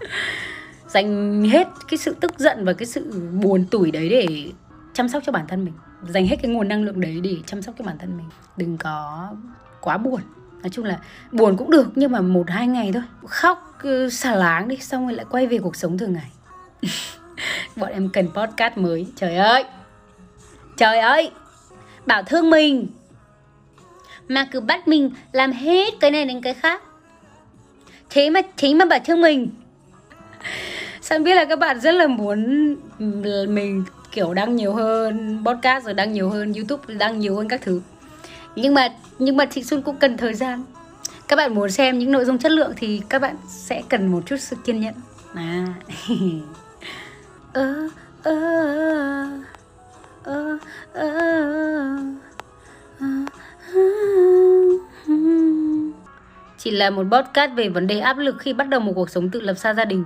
Dành 0.88 1.42
hết 1.44 1.68
cái 1.88 1.98
sự 1.98 2.16
tức 2.20 2.38
giận 2.38 2.64
và 2.64 2.72
cái 2.72 2.86
sự 2.86 3.30
buồn 3.42 3.64
tủi 3.70 3.90
đấy 3.90 4.08
để 4.08 4.26
chăm 4.94 5.08
sóc 5.08 5.22
cho 5.26 5.32
bản 5.32 5.44
thân 5.48 5.64
mình 5.64 5.74
dành 6.08 6.26
hết 6.26 6.36
cái 6.42 6.50
nguồn 6.50 6.68
năng 6.68 6.82
lượng 6.82 7.00
đấy 7.00 7.20
để 7.22 7.36
chăm 7.46 7.62
sóc 7.62 7.74
cho 7.78 7.84
bản 7.84 7.98
thân 7.98 8.16
mình. 8.16 8.26
Đừng 8.56 8.78
có 8.78 9.28
quá 9.80 9.98
buồn. 9.98 10.20
Nói 10.62 10.70
chung 10.70 10.84
là 10.84 10.98
buồn 11.32 11.56
cũng 11.56 11.70
được, 11.70 11.92
nhưng 11.94 12.12
mà 12.12 12.20
một 12.20 12.50
hai 12.50 12.66
ngày 12.66 12.92
thôi. 12.92 13.02
Khóc 13.26 13.78
xả 14.12 14.34
láng 14.34 14.68
đi, 14.68 14.76
xong 14.76 15.06
rồi 15.06 15.16
lại 15.16 15.26
quay 15.30 15.46
về 15.46 15.58
cuộc 15.58 15.76
sống 15.76 15.98
thường 15.98 16.12
ngày. 16.12 16.30
Bọn 17.76 17.90
em 17.92 18.08
cần 18.08 18.28
podcast 18.34 18.76
mới. 18.76 19.06
Trời 19.16 19.36
ơi! 19.36 19.64
Trời 20.76 20.98
ơi! 20.98 21.30
Bảo 22.06 22.22
thương 22.22 22.50
mình. 22.50 22.86
Mà 24.28 24.48
cứ 24.52 24.60
bắt 24.60 24.88
mình 24.88 25.10
làm 25.32 25.52
hết 25.52 25.94
cái 26.00 26.10
này 26.10 26.24
đến 26.24 26.40
cái 26.40 26.54
khác. 26.54 26.82
Thế 28.10 28.30
mà 28.30 28.40
thế 28.56 28.74
mà 28.74 28.84
bảo 28.84 28.98
thương 29.04 29.20
mình. 29.20 29.48
San 31.04 31.24
biết 31.24 31.34
là 31.34 31.44
các 31.44 31.58
bạn 31.58 31.80
rất 31.80 31.92
là 31.94 32.06
muốn 32.06 32.76
mình 33.48 33.84
kiểu 34.12 34.34
đăng 34.34 34.56
nhiều 34.56 34.72
hơn, 34.72 35.42
podcast 35.46 35.84
rồi 35.84 35.94
đăng 35.94 36.12
nhiều 36.12 36.30
hơn, 36.30 36.52
youtube 36.52 36.94
đăng 36.94 37.20
nhiều 37.20 37.36
hơn 37.36 37.48
các 37.48 37.60
thứ? 37.62 37.80
Nhưng 38.56 38.74
mà 38.74 38.88
nhưng 39.18 39.36
mà 39.36 39.46
chị 39.46 39.64
xuân 39.64 39.82
cũng 39.82 39.96
cần 39.96 40.16
thời 40.16 40.34
gian. 40.34 40.64
Các 41.28 41.36
bạn 41.36 41.54
muốn 41.54 41.70
xem 41.70 41.98
những 41.98 42.12
nội 42.12 42.24
dung 42.24 42.38
chất 42.38 42.52
lượng 42.52 42.72
thì 42.76 43.00
các 43.08 43.22
bạn 43.22 43.36
sẽ 43.48 43.82
cần 43.88 44.06
một 44.06 44.22
chút 44.26 44.36
sự 44.36 44.56
kiên 44.64 44.80
nhẫn. 44.80 44.94
À. 45.34 45.66
Ơ 47.52 47.88
ơ 48.22 48.32
ơ 50.24 50.58
ơ. 50.92 51.34
Chị 56.64 56.70
là 56.70 56.90
một 56.90 57.02
podcast 57.10 57.52
về 57.54 57.68
vấn 57.68 57.86
đề 57.86 58.00
áp 58.00 58.18
lực 58.18 58.36
khi 58.38 58.52
bắt 58.52 58.68
đầu 58.68 58.80
một 58.80 58.92
cuộc 58.94 59.10
sống 59.10 59.30
tự 59.30 59.40
lập 59.40 59.54
xa 59.54 59.74
gia 59.74 59.84
đình. 59.84 60.04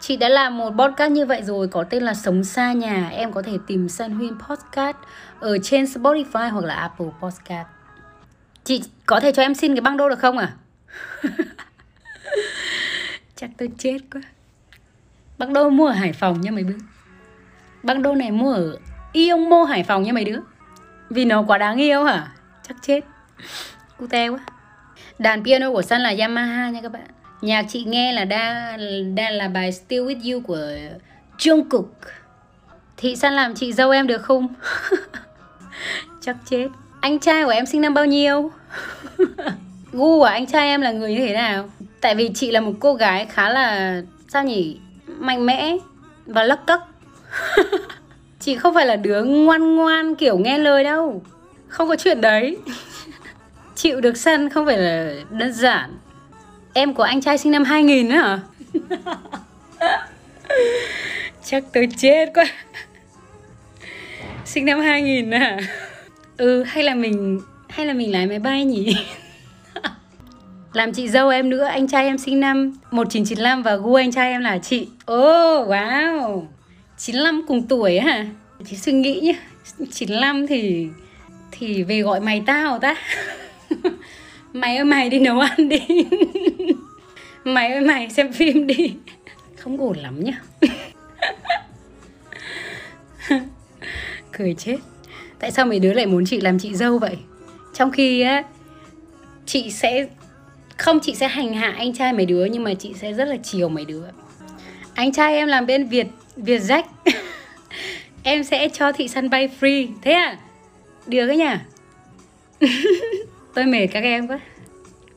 Chị 0.00 0.16
đã 0.16 0.28
làm 0.28 0.58
một 0.58 0.70
podcast 0.70 1.12
như 1.12 1.26
vậy 1.26 1.42
rồi, 1.42 1.68
có 1.68 1.84
tên 1.84 2.02
là 2.02 2.14
Sống 2.14 2.44
xa 2.44 2.72
nhà. 2.72 3.08
Em 3.08 3.32
có 3.32 3.42
thể 3.42 3.52
tìm 3.66 3.88
San 3.88 4.12
Huyên 4.12 4.38
Podcast 4.48 4.96
ở 5.40 5.58
trên 5.58 5.84
Spotify 5.84 6.50
hoặc 6.50 6.64
là 6.64 6.74
Apple 6.74 7.06
Podcast. 7.20 7.68
Chị 8.64 8.82
có 9.06 9.20
thể 9.20 9.32
cho 9.32 9.42
em 9.42 9.54
xin 9.54 9.74
cái 9.74 9.80
băng 9.80 9.96
đô 9.96 10.08
được 10.08 10.18
không 10.18 10.38
à? 10.38 10.52
Chắc 13.36 13.50
tôi 13.58 13.68
chết 13.78 13.98
quá. 14.12 14.20
Băng 15.38 15.52
đô 15.52 15.70
mua 15.70 15.86
ở 15.86 15.92
Hải 15.92 16.12
Phòng 16.12 16.40
nha 16.40 16.50
mấy 16.50 16.62
đứa. 16.62 16.78
Băng 17.82 18.02
đô 18.02 18.14
này 18.14 18.30
mua 18.30 18.52
ở 18.52 18.78
Iông 19.12 19.50
Mô 19.50 19.64
Hải 19.64 19.82
Phòng 19.82 20.02
nha 20.02 20.12
mấy 20.12 20.24
đứa. 20.24 20.40
Vì 21.10 21.24
nó 21.24 21.42
quá 21.42 21.58
đáng 21.58 21.76
yêu 21.76 22.04
hả? 22.04 22.32
Chắc 22.68 22.76
chết. 22.82 23.00
Cute 23.98 24.28
quá. 24.28 24.40
Đàn 25.20 25.44
piano 25.44 25.70
của 25.70 25.82
Sun 25.82 26.00
là 26.00 26.14
Yamaha 26.18 26.70
nha 26.70 26.80
các 26.82 26.92
bạn. 26.92 27.06
Nhạc 27.40 27.66
chị 27.68 27.84
nghe 27.84 28.12
là 28.12 28.24
đa, 28.24 28.76
đang 29.14 29.32
là 29.32 29.48
bài 29.48 29.72
Still 29.72 30.02
With 30.02 30.32
You 30.32 30.40
của 30.40 30.60
Jungkook. 31.38 31.84
Thị 32.96 33.16
Sun 33.16 33.32
làm 33.32 33.54
chị 33.54 33.72
dâu 33.72 33.90
em 33.90 34.06
được 34.06 34.22
không? 34.22 34.48
Chắc 36.20 36.36
chết. 36.50 36.68
Anh 37.00 37.18
trai 37.18 37.44
của 37.44 37.50
em 37.50 37.66
sinh 37.66 37.80
năm 37.80 37.94
bao 37.94 38.06
nhiêu? 38.06 38.52
Gu 39.92 40.18
của 40.18 40.24
anh 40.24 40.46
trai 40.46 40.66
em 40.68 40.80
là 40.80 40.92
người 40.92 41.14
như 41.14 41.26
thế 41.26 41.34
nào? 41.34 41.70
Tại 42.00 42.14
vì 42.14 42.30
chị 42.34 42.50
là 42.50 42.60
một 42.60 42.72
cô 42.80 42.94
gái 42.94 43.26
khá 43.26 43.48
là 43.48 44.02
sao 44.28 44.44
nhỉ? 44.44 44.78
Mạnh 45.06 45.46
mẽ 45.46 45.76
và 46.26 46.42
lắc 46.42 46.66
cấc. 46.66 46.80
chị 48.40 48.56
không 48.56 48.74
phải 48.74 48.86
là 48.86 48.96
đứa 48.96 49.24
ngoan 49.24 49.76
ngoan 49.76 50.14
kiểu 50.14 50.38
nghe 50.38 50.58
lời 50.58 50.84
đâu. 50.84 51.22
Không 51.68 51.88
có 51.88 51.96
chuyện 51.96 52.20
đấy 52.20 52.56
chịu 53.76 54.00
được 54.00 54.16
săn 54.16 54.48
không 54.48 54.66
phải 54.66 54.78
là 54.78 55.14
đơn 55.30 55.52
giản. 55.52 55.90
Em 56.72 56.94
của 56.94 57.02
anh 57.02 57.20
trai 57.20 57.38
sinh 57.38 57.52
năm 57.52 57.64
2000 57.64 58.08
nữa 58.08 58.14
hả? 58.14 58.38
Chắc 61.44 61.64
tôi 61.72 61.88
chết 61.96 62.30
quá. 62.34 62.44
Sinh 64.44 64.64
năm 64.64 64.80
2000 64.80 65.30
à 65.30 65.58
Ừ 66.36 66.62
hay 66.62 66.84
là 66.84 66.94
mình 66.94 67.40
Hay 67.68 67.86
là 67.86 67.92
mình 67.92 68.12
lái 68.12 68.26
máy 68.26 68.38
bay 68.38 68.64
nhỉ? 68.64 68.96
Làm 70.72 70.92
chị 70.92 71.08
dâu 71.08 71.28
em 71.28 71.50
nữa 71.50 71.64
Anh 71.64 71.88
trai 71.88 72.04
em 72.04 72.18
sinh 72.18 72.40
năm 72.40 72.72
1995 72.90 73.62
Và 73.62 73.76
gu 73.76 73.94
anh 73.94 74.12
trai 74.12 74.30
em 74.30 74.40
là 74.40 74.58
chị. 74.58 74.88
Ô 75.04 75.60
oh, 75.60 75.68
wow 75.68 76.42
95 76.98 77.44
cùng 77.48 77.66
tuổi 77.68 78.00
hả? 78.00 78.26
Chị 78.66 78.76
suy 78.76 78.92
nghĩ 78.92 79.20
nhá. 79.20 79.34
95 79.92 80.46
thì 80.46 80.88
Thì 81.50 81.82
về 81.82 82.00
gọi 82.02 82.20
mày 82.20 82.42
tao 82.46 82.78
ta. 82.78 82.94
mày 84.52 84.76
ơi 84.76 84.84
mày 84.84 85.10
đi 85.10 85.18
nấu 85.18 85.40
ăn 85.40 85.68
đi. 85.68 85.80
Mày 87.44 87.72
ơi 87.72 87.80
mày 87.80 88.10
xem 88.10 88.32
phim 88.32 88.66
đi. 88.66 88.94
Không 89.56 89.80
ổn 89.80 89.96
lắm 89.98 90.24
nhá. 90.24 90.40
Cười 94.32 94.54
chết. 94.54 94.76
Tại 95.38 95.50
sao 95.50 95.66
mấy 95.66 95.78
đứa 95.78 95.92
lại 95.92 96.06
muốn 96.06 96.24
chị 96.26 96.40
làm 96.40 96.58
chị 96.58 96.74
dâu 96.74 96.98
vậy? 96.98 97.16
Trong 97.74 97.90
khi 97.90 98.20
á 98.20 98.42
chị 99.46 99.70
sẽ 99.70 100.08
không 100.76 101.00
chị 101.02 101.14
sẽ 101.14 101.28
hành 101.28 101.54
hạ 101.54 101.74
anh 101.78 101.94
trai 101.94 102.12
mấy 102.12 102.26
đứa 102.26 102.44
nhưng 102.44 102.64
mà 102.64 102.74
chị 102.74 102.94
sẽ 102.94 103.12
rất 103.12 103.24
là 103.24 103.36
chiều 103.42 103.68
mấy 103.68 103.84
đứa. 103.84 104.04
Anh 104.94 105.12
trai 105.12 105.34
em 105.34 105.48
làm 105.48 105.66
bên 105.66 105.88
việt 105.88 106.06
việt 106.36 106.58
rách 106.58 106.86
em 108.22 108.44
sẽ 108.44 108.68
cho 108.68 108.92
thị 108.92 109.08
săn 109.08 109.30
bay 109.30 109.48
free. 109.60 109.88
Thế 110.02 110.12
à? 110.12 110.38
Được 111.06 111.28
ấy 111.28 111.36
nhỉ 111.36 111.54
Tôi 113.54 113.66
mệt 113.66 113.86
các 113.86 114.02
em 114.02 114.28
quá. 114.28 114.38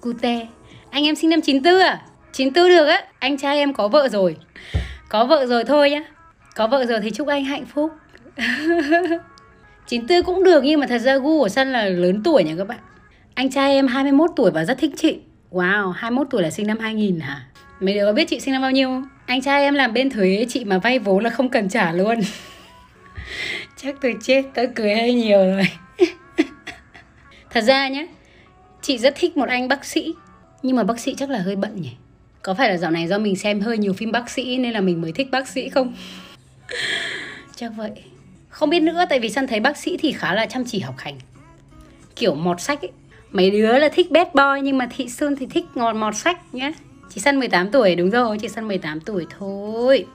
Cute. 0.01 0.47
Anh 0.89 1.03
em 1.03 1.15
sinh 1.15 1.29
năm 1.29 1.41
94 1.41 1.81
à? 1.81 2.01
94 2.33 2.69
được 2.69 2.85
á. 2.85 3.03
Anh 3.19 3.37
trai 3.37 3.57
em 3.57 3.73
có 3.73 3.87
vợ 3.87 4.07
rồi. 4.09 4.35
Có 5.09 5.25
vợ 5.25 5.45
rồi 5.45 5.63
thôi 5.63 5.89
nhá. 5.89 6.03
Có 6.55 6.67
vợ 6.67 6.85
rồi 6.85 6.99
thì 7.03 7.11
chúc 7.11 7.27
anh 7.27 7.43
hạnh 7.43 7.65
phúc. 7.65 7.91
94 9.87 10.23
cũng 10.23 10.43
được 10.43 10.63
nhưng 10.63 10.79
mà 10.79 10.87
thật 10.87 10.97
ra 10.97 11.17
gu 11.17 11.39
của 11.39 11.49
Sân 11.49 11.71
là 11.71 11.85
lớn 11.85 12.21
tuổi 12.23 12.43
nha 12.43 12.53
các 12.57 12.67
bạn. 12.67 12.79
Anh 13.35 13.49
trai 13.51 13.73
em 13.73 13.87
21 13.87 14.29
tuổi 14.35 14.51
và 14.51 14.65
rất 14.65 14.77
thích 14.77 14.91
chị. 14.97 15.19
Wow, 15.51 15.91
21 15.91 16.27
tuổi 16.29 16.41
là 16.43 16.49
sinh 16.49 16.67
năm 16.67 16.79
2000 16.79 17.19
hả? 17.19 17.45
Mấy 17.79 17.93
đứa 17.93 18.05
có 18.05 18.13
biết 18.13 18.27
chị 18.27 18.39
sinh 18.39 18.53
năm 18.53 18.61
bao 18.61 18.71
nhiêu 18.71 18.87
không? 18.87 19.07
Anh 19.25 19.41
trai 19.41 19.63
em 19.63 19.73
làm 19.73 19.93
bên 19.93 20.09
thuế 20.09 20.45
chị 20.49 20.65
mà 20.65 20.77
vay 20.77 20.99
vốn 20.99 21.23
là 21.23 21.29
không 21.29 21.49
cần 21.49 21.69
trả 21.69 21.91
luôn. 21.91 22.19
Chắc 23.77 23.95
tôi 24.01 24.15
chết, 24.21 24.43
tôi 24.53 24.67
cười 24.75 24.95
hơi 24.95 25.13
nhiều 25.13 25.37
rồi. 25.37 25.67
Thật 27.49 27.61
ra 27.61 27.87
nhé 27.89 28.07
Chị 28.83 28.97
rất 28.97 29.13
thích 29.15 29.37
một 29.37 29.49
anh 29.49 29.67
bác 29.67 29.85
sĩ. 29.85 30.13
Nhưng 30.63 30.75
mà 30.75 30.83
bác 30.83 30.99
sĩ 30.99 31.15
chắc 31.17 31.29
là 31.29 31.39
hơi 31.39 31.55
bận 31.55 31.81
nhỉ? 31.81 31.91
Có 32.41 32.53
phải 32.53 32.69
là 32.69 32.77
dạo 32.77 32.91
này 32.91 33.07
do 33.07 33.17
mình 33.17 33.35
xem 33.35 33.61
hơi 33.61 33.77
nhiều 33.77 33.93
phim 33.93 34.11
bác 34.11 34.29
sĩ 34.29 34.57
Nên 34.57 34.73
là 34.73 34.81
mình 34.81 35.01
mới 35.01 35.11
thích 35.11 35.27
bác 35.31 35.47
sĩ 35.47 35.69
không? 35.69 35.93
Chắc 37.55 37.71
vậy. 37.77 37.91
Không 38.49 38.69
biết 38.69 38.79
nữa 38.79 39.05
tại 39.09 39.19
vì 39.19 39.29
săn 39.29 39.47
thấy 39.47 39.59
bác 39.59 39.77
sĩ 39.77 39.97
thì 39.97 40.11
khá 40.11 40.33
là 40.33 40.45
chăm 40.45 40.65
chỉ 40.65 40.79
học 40.79 40.95
hành. 40.97 41.15
Kiểu 42.15 42.35
mọt 42.35 42.61
sách 42.61 42.81
ấy. 42.81 42.91
Mấy 43.31 43.51
đứa 43.51 43.77
là 43.77 43.89
thích 43.89 44.11
bad 44.11 44.27
boy 44.33 44.61
Nhưng 44.63 44.77
mà 44.77 44.87
thị 44.95 45.09
Sơn 45.09 45.35
thì 45.35 45.45
thích 45.45 45.65
ngọt 45.75 45.93
mọt 45.93 46.15
sách 46.15 46.53
nhé 46.53 46.71
Chị 47.09 47.21
Săn 47.21 47.39
18 47.39 47.71
tuổi 47.71 47.95
đúng 47.95 48.09
rồi 48.09 48.37
Chị 48.41 48.47
Săn 48.47 48.67
18 48.67 48.99
tuổi 48.99 49.25
thôi. 49.39 50.05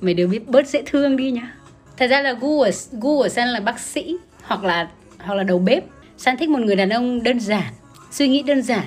Mấy 0.00 0.14
đứa 0.14 0.26
biết 0.26 0.48
bớt 0.48 0.66
dễ 0.66 0.82
thương 0.86 1.16
đi 1.16 1.30
nhá. 1.30 1.54
Thật 1.96 2.06
ra 2.06 2.22
là 2.22 2.32
gu 2.32 2.58
của, 2.58 2.70
gu 2.92 3.18
của 3.18 3.28
Săn 3.28 3.48
là 3.48 3.60
bác 3.60 3.80
sĩ 3.80 4.16
Hoặc 4.42 4.64
là 4.64 4.88
hoặc 5.18 5.34
là 5.34 5.42
đầu 5.42 5.58
bếp. 5.58 5.84
San 6.16 6.36
thích 6.36 6.48
một 6.48 6.60
người 6.60 6.76
đàn 6.76 6.90
ông 6.90 7.22
đơn 7.22 7.40
giản 7.40 7.72
suy 8.12 8.28
nghĩ 8.28 8.42
đơn 8.42 8.62
giản 8.62 8.84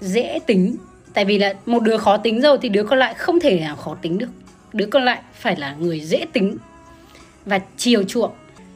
dễ 0.00 0.38
tính. 0.46 0.76
Tại 1.14 1.24
vì 1.24 1.38
là 1.38 1.54
một 1.66 1.82
đứa 1.82 1.96
khó 1.96 2.16
tính 2.16 2.40
rồi 2.40 2.58
thì 2.62 2.68
đứa 2.68 2.82
còn 2.82 2.98
lại 2.98 3.14
không 3.14 3.40
thể 3.40 3.60
nào 3.60 3.76
khó 3.76 3.96
tính 4.02 4.18
được. 4.18 4.28
Đứa 4.72 4.86
còn 4.86 5.04
lại 5.04 5.20
phải 5.34 5.56
là 5.56 5.74
người 5.78 6.00
dễ 6.00 6.26
tính. 6.32 6.56
Và 7.46 7.60
chiều 7.76 8.02
chuộng 8.02 8.30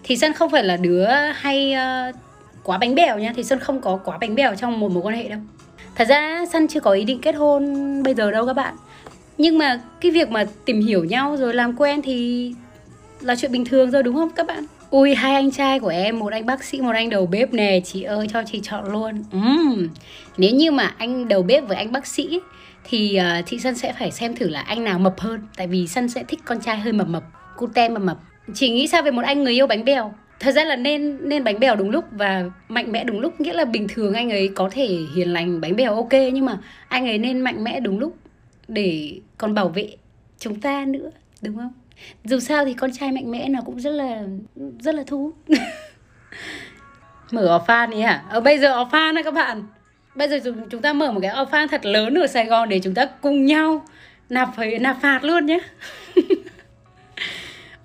thì 0.04 0.16
Sơn 0.16 0.32
không 0.32 0.50
phải 0.50 0.64
là 0.64 0.76
đứa 0.76 1.06
hay 1.34 1.74
uh, 2.10 2.14
quá 2.62 2.78
bánh 2.78 2.94
bèo 2.94 3.18
nha. 3.18 3.32
Thì 3.36 3.44
Sơn 3.44 3.58
không 3.58 3.80
có 3.80 3.96
quá 4.04 4.18
bánh 4.18 4.34
bèo 4.34 4.54
trong 4.54 4.80
một 4.80 4.92
mối 4.92 5.02
quan 5.02 5.14
hệ 5.14 5.28
đâu. 5.28 5.40
Thật 5.94 6.08
ra 6.08 6.44
Sơn 6.52 6.68
chưa 6.68 6.80
có 6.80 6.90
ý 6.90 7.04
định 7.04 7.20
kết 7.20 7.34
hôn 7.34 8.02
bây 8.02 8.14
giờ 8.14 8.30
đâu 8.30 8.46
các 8.46 8.52
bạn. 8.52 8.74
Nhưng 9.38 9.58
mà 9.58 9.80
cái 10.00 10.10
việc 10.10 10.30
mà 10.30 10.44
tìm 10.64 10.80
hiểu 10.80 11.04
nhau 11.04 11.36
rồi 11.36 11.54
làm 11.54 11.76
quen 11.76 12.02
thì 12.02 12.54
là 13.20 13.36
chuyện 13.36 13.52
bình 13.52 13.64
thường 13.64 13.90
rồi 13.90 14.02
đúng 14.02 14.14
không 14.14 14.30
các 14.30 14.46
bạn? 14.46 14.66
Ui 14.92 15.14
hai 15.14 15.34
anh 15.34 15.50
trai 15.50 15.80
của 15.80 15.88
em 15.88 16.18
một 16.18 16.32
anh 16.32 16.46
bác 16.46 16.64
sĩ 16.64 16.80
một 16.80 16.94
anh 16.94 17.10
đầu 17.10 17.26
bếp 17.26 17.52
nè. 17.52 17.80
Chị 17.84 18.02
ơi 18.02 18.26
cho 18.32 18.42
chị 18.46 18.60
chọn 18.62 18.92
luôn. 18.92 19.24
Uhm. 19.36 19.88
nếu 20.36 20.54
như 20.54 20.70
mà 20.70 20.94
anh 20.98 21.28
đầu 21.28 21.42
bếp 21.42 21.68
với 21.68 21.76
anh 21.76 21.92
bác 21.92 22.06
sĩ 22.06 22.40
thì 22.84 23.18
uh, 23.20 23.46
chị 23.46 23.58
sân 23.58 23.74
sẽ 23.74 23.92
phải 23.98 24.10
xem 24.10 24.36
thử 24.36 24.48
là 24.48 24.60
anh 24.60 24.84
nào 24.84 24.98
mập 24.98 25.20
hơn. 25.20 25.40
Tại 25.56 25.66
vì 25.66 25.86
sân 25.86 26.08
sẽ 26.08 26.24
thích 26.28 26.40
con 26.44 26.60
trai 26.60 26.78
hơi 26.78 26.92
mập 26.92 27.08
mập 27.08 27.24
cute 27.56 27.88
mập 27.88 28.02
mập. 28.02 28.18
Chị 28.54 28.70
nghĩ 28.70 28.88
sao 28.88 29.02
về 29.02 29.10
một 29.10 29.22
anh 29.24 29.44
người 29.44 29.52
yêu 29.52 29.66
bánh 29.66 29.84
bèo? 29.84 30.14
Thật 30.40 30.52
ra 30.52 30.64
là 30.64 30.76
nên 30.76 31.28
nên 31.28 31.44
bánh 31.44 31.60
bèo 31.60 31.76
đúng 31.76 31.90
lúc 31.90 32.04
và 32.10 32.44
mạnh 32.68 32.92
mẽ 32.92 33.04
đúng 33.04 33.20
lúc. 33.20 33.40
Nghĩa 33.40 33.52
là 33.52 33.64
bình 33.64 33.86
thường 33.88 34.14
anh 34.14 34.30
ấy 34.30 34.50
có 34.54 34.70
thể 34.72 34.98
hiền 35.14 35.32
lành 35.32 35.60
bánh 35.60 35.76
bèo 35.76 35.94
ok 35.94 36.12
nhưng 36.32 36.44
mà 36.44 36.58
anh 36.88 37.06
ấy 37.06 37.18
nên 37.18 37.40
mạnh 37.40 37.64
mẽ 37.64 37.80
đúng 37.80 37.98
lúc 37.98 38.16
để 38.68 39.20
còn 39.38 39.54
bảo 39.54 39.68
vệ 39.68 39.96
chúng 40.38 40.60
ta 40.60 40.84
nữa 40.84 41.10
đúng 41.42 41.56
không? 41.56 41.72
Dù 42.24 42.40
sao 42.40 42.64
thì 42.64 42.74
con 42.74 42.92
trai 42.92 43.12
mạnh 43.12 43.30
mẽ 43.30 43.48
nó 43.48 43.60
cũng 43.66 43.80
rất 43.80 43.90
là 43.90 44.22
rất 44.80 44.94
là 44.94 45.02
thu 45.06 45.18
hút. 45.18 45.34
Mở 47.30 47.64
fan 47.66 47.90
đi 47.90 48.00
hả? 48.00 48.24
Ở 48.30 48.40
bây 48.40 48.58
giờ 48.58 48.84
fan 48.84 49.14
đó 49.14 49.22
các 49.24 49.34
bạn? 49.34 49.62
Bây 50.14 50.28
giờ 50.28 50.52
chúng 50.70 50.82
ta 50.82 50.92
mở 50.92 51.12
một 51.12 51.20
cái 51.22 51.30
fan 51.30 51.68
thật 51.68 51.86
lớn 51.86 52.14
ở 52.14 52.26
Sài 52.26 52.46
Gòn 52.46 52.68
để 52.68 52.80
chúng 52.80 52.94
ta 52.94 53.06
cùng 53.06 53.46
nhau 53.46 53.84
nạp 54.28 54.48
phải 54.56 54.78
nạp 54.78 54.96
phạt 55.02 55.24
luôn 55.24 55.46
nhé 55.46 55.60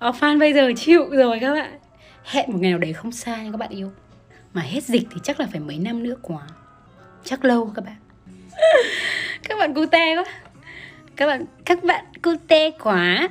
fan 0.00 0.38
bây 0.38 0.52
giờ 0.52 0.72
chịu 0.76 1.08
rồi 1.10 1.38
các 1.40 1.54
bạn. 1.54 1.78
Hẹn 2.24 2.52
một 2.52 2.58
ngày 2.60 2.70
nào 2.70 2.78
đấy 2.78 2.92
không 2.92 3.12
xa 3.12 3.36
nha 3.36 3.50
các 3.50 3.56
bạn 3.56 3.70
yêu. 3.70 3.90
Mà 4.52 4.62
hết 4.62 4.84
dịch 4.84 5.06
thì 5.10 5.20
chắc 5.22 5.40
là 5.40 5.46
phải 5.52 5.60
mấy 5.60 5.78
năm 5.78 6.02
nữa 6.02 6.14
quá. 6.22 6.42
Chắc 7.24 7.44
lâu 7.44 7.72
các 7.74 7.84
bạn. 7.84 7.96
Các 9.48 9.58
bạn 9.58 9.74
cute 9.74 10.16
quá. 10.16 10.24
Các 11.16 11.26
bạn 11.26 11.44
các 11.64 11.84
bạn 11.84 12.04
cute 12.22 12.70
quá 12.70 13.28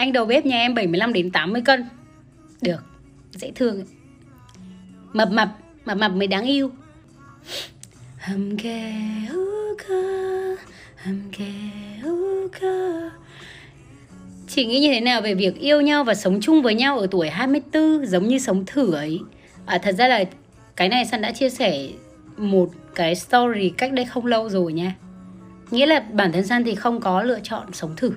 anh 0.00 0.12
đầu 0.12 0.24
bếp 0.24 0.46
nhà 0.46 0.58
em 0.58 0.74
75 0.74 1.12
đến 1.12 1.30
80 1.30 1.62
cân 1.64 1.84
được 2.62 2.84
dễ 3.30 3.52
thương 3.54 3.84
mập 5.12 5.30
mập 5.30 5.48
mập 5.84 5.98
mập 5.98 6.12
mới 6.12 6.26
đáng 6.26 6.44
yêu 6.44 6.70
Chị 14.48 14.66
nghĩ 14.66 14.80
như 14.80 14.92
thế 14.92 15.00
nào 15.00 15.20
về 15.20 15.34
việc 15.34 15.58
yêu 15.58 15.80
nhau 15.80 16.04
và 16.04 16.14
sống 16.14 16.40
chung 16.40 16.62
với 16.62 16.74
nhau 16.74 16.98
ở 16.98 17.06
tuổi 17.10 17.28
24 17.28 18.06
giống 18.06 18.28
như 18.28 18.38
sống 18.38 18.64
thử 18.66 18.92
ấy? 18.94 19.20
À, 19.66 19.78
thật 19.78 19.92
ra 19.92 20.08
là 20.08 20.24
cái 20.76 20.88
này 20.88 21.06
Sun 21.06 21.20
đã 21.20 21.32
chia 21.32 21.50
sẻ 21.50 21.88
một 22.36 22.70
cái 22.94 23.14
story 23.14 23.72
cách 23.76 23.92
đây 23.92 24.04
không 24.04 24.26
lâu 24.26 24.48
rồi 24.48 24.72
nha. 24.72 24.94
Nghĩa 25.70 25.86
là 25.86 26.00
bản 26.12 26.32
thân 26.32 26.46
Sun 26.46 26.64
thì 26.64 26.74
không 26.74 27.00
có 27.00 27.22
lựa 27.22 27.40
chọn 27.42 27.72
sống 27.72 27.96
thử. 27.96 28.12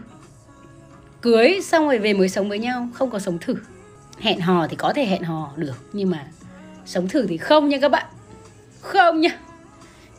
Cưới 1.23 1.59
xong 1.61 1.85
rồi 1.85 1.99
về 1.99 2.13
mới 2.13 2.29
sống 2.29 2.49
với 2.49 2.59
nhau, 2.59 2.87
không 2.93 3.09
có 3.09 3.19
sống 3.19 3.37
thử. 3.39 3.55
Hẹn 4.19 4.39
hò 4.39 4.67
thì 4.67 4.75
có 4.75 4.93
thể 4.93 5.05
hẹn 5.05 5.23
hò 5.23 5.53
được, 5.55 5.75
nhưng 5.93 6.09
mà 6.09 6.25
sống 6.85 7.07
thử 7.07 7.25
thì 7.27 7.37
không 7.37 7.69
nha 7.69 7.77
các 7.81 7.89
bạn. 7.89 8.05
Không 8.81 9.21
nha. 9.21 9.37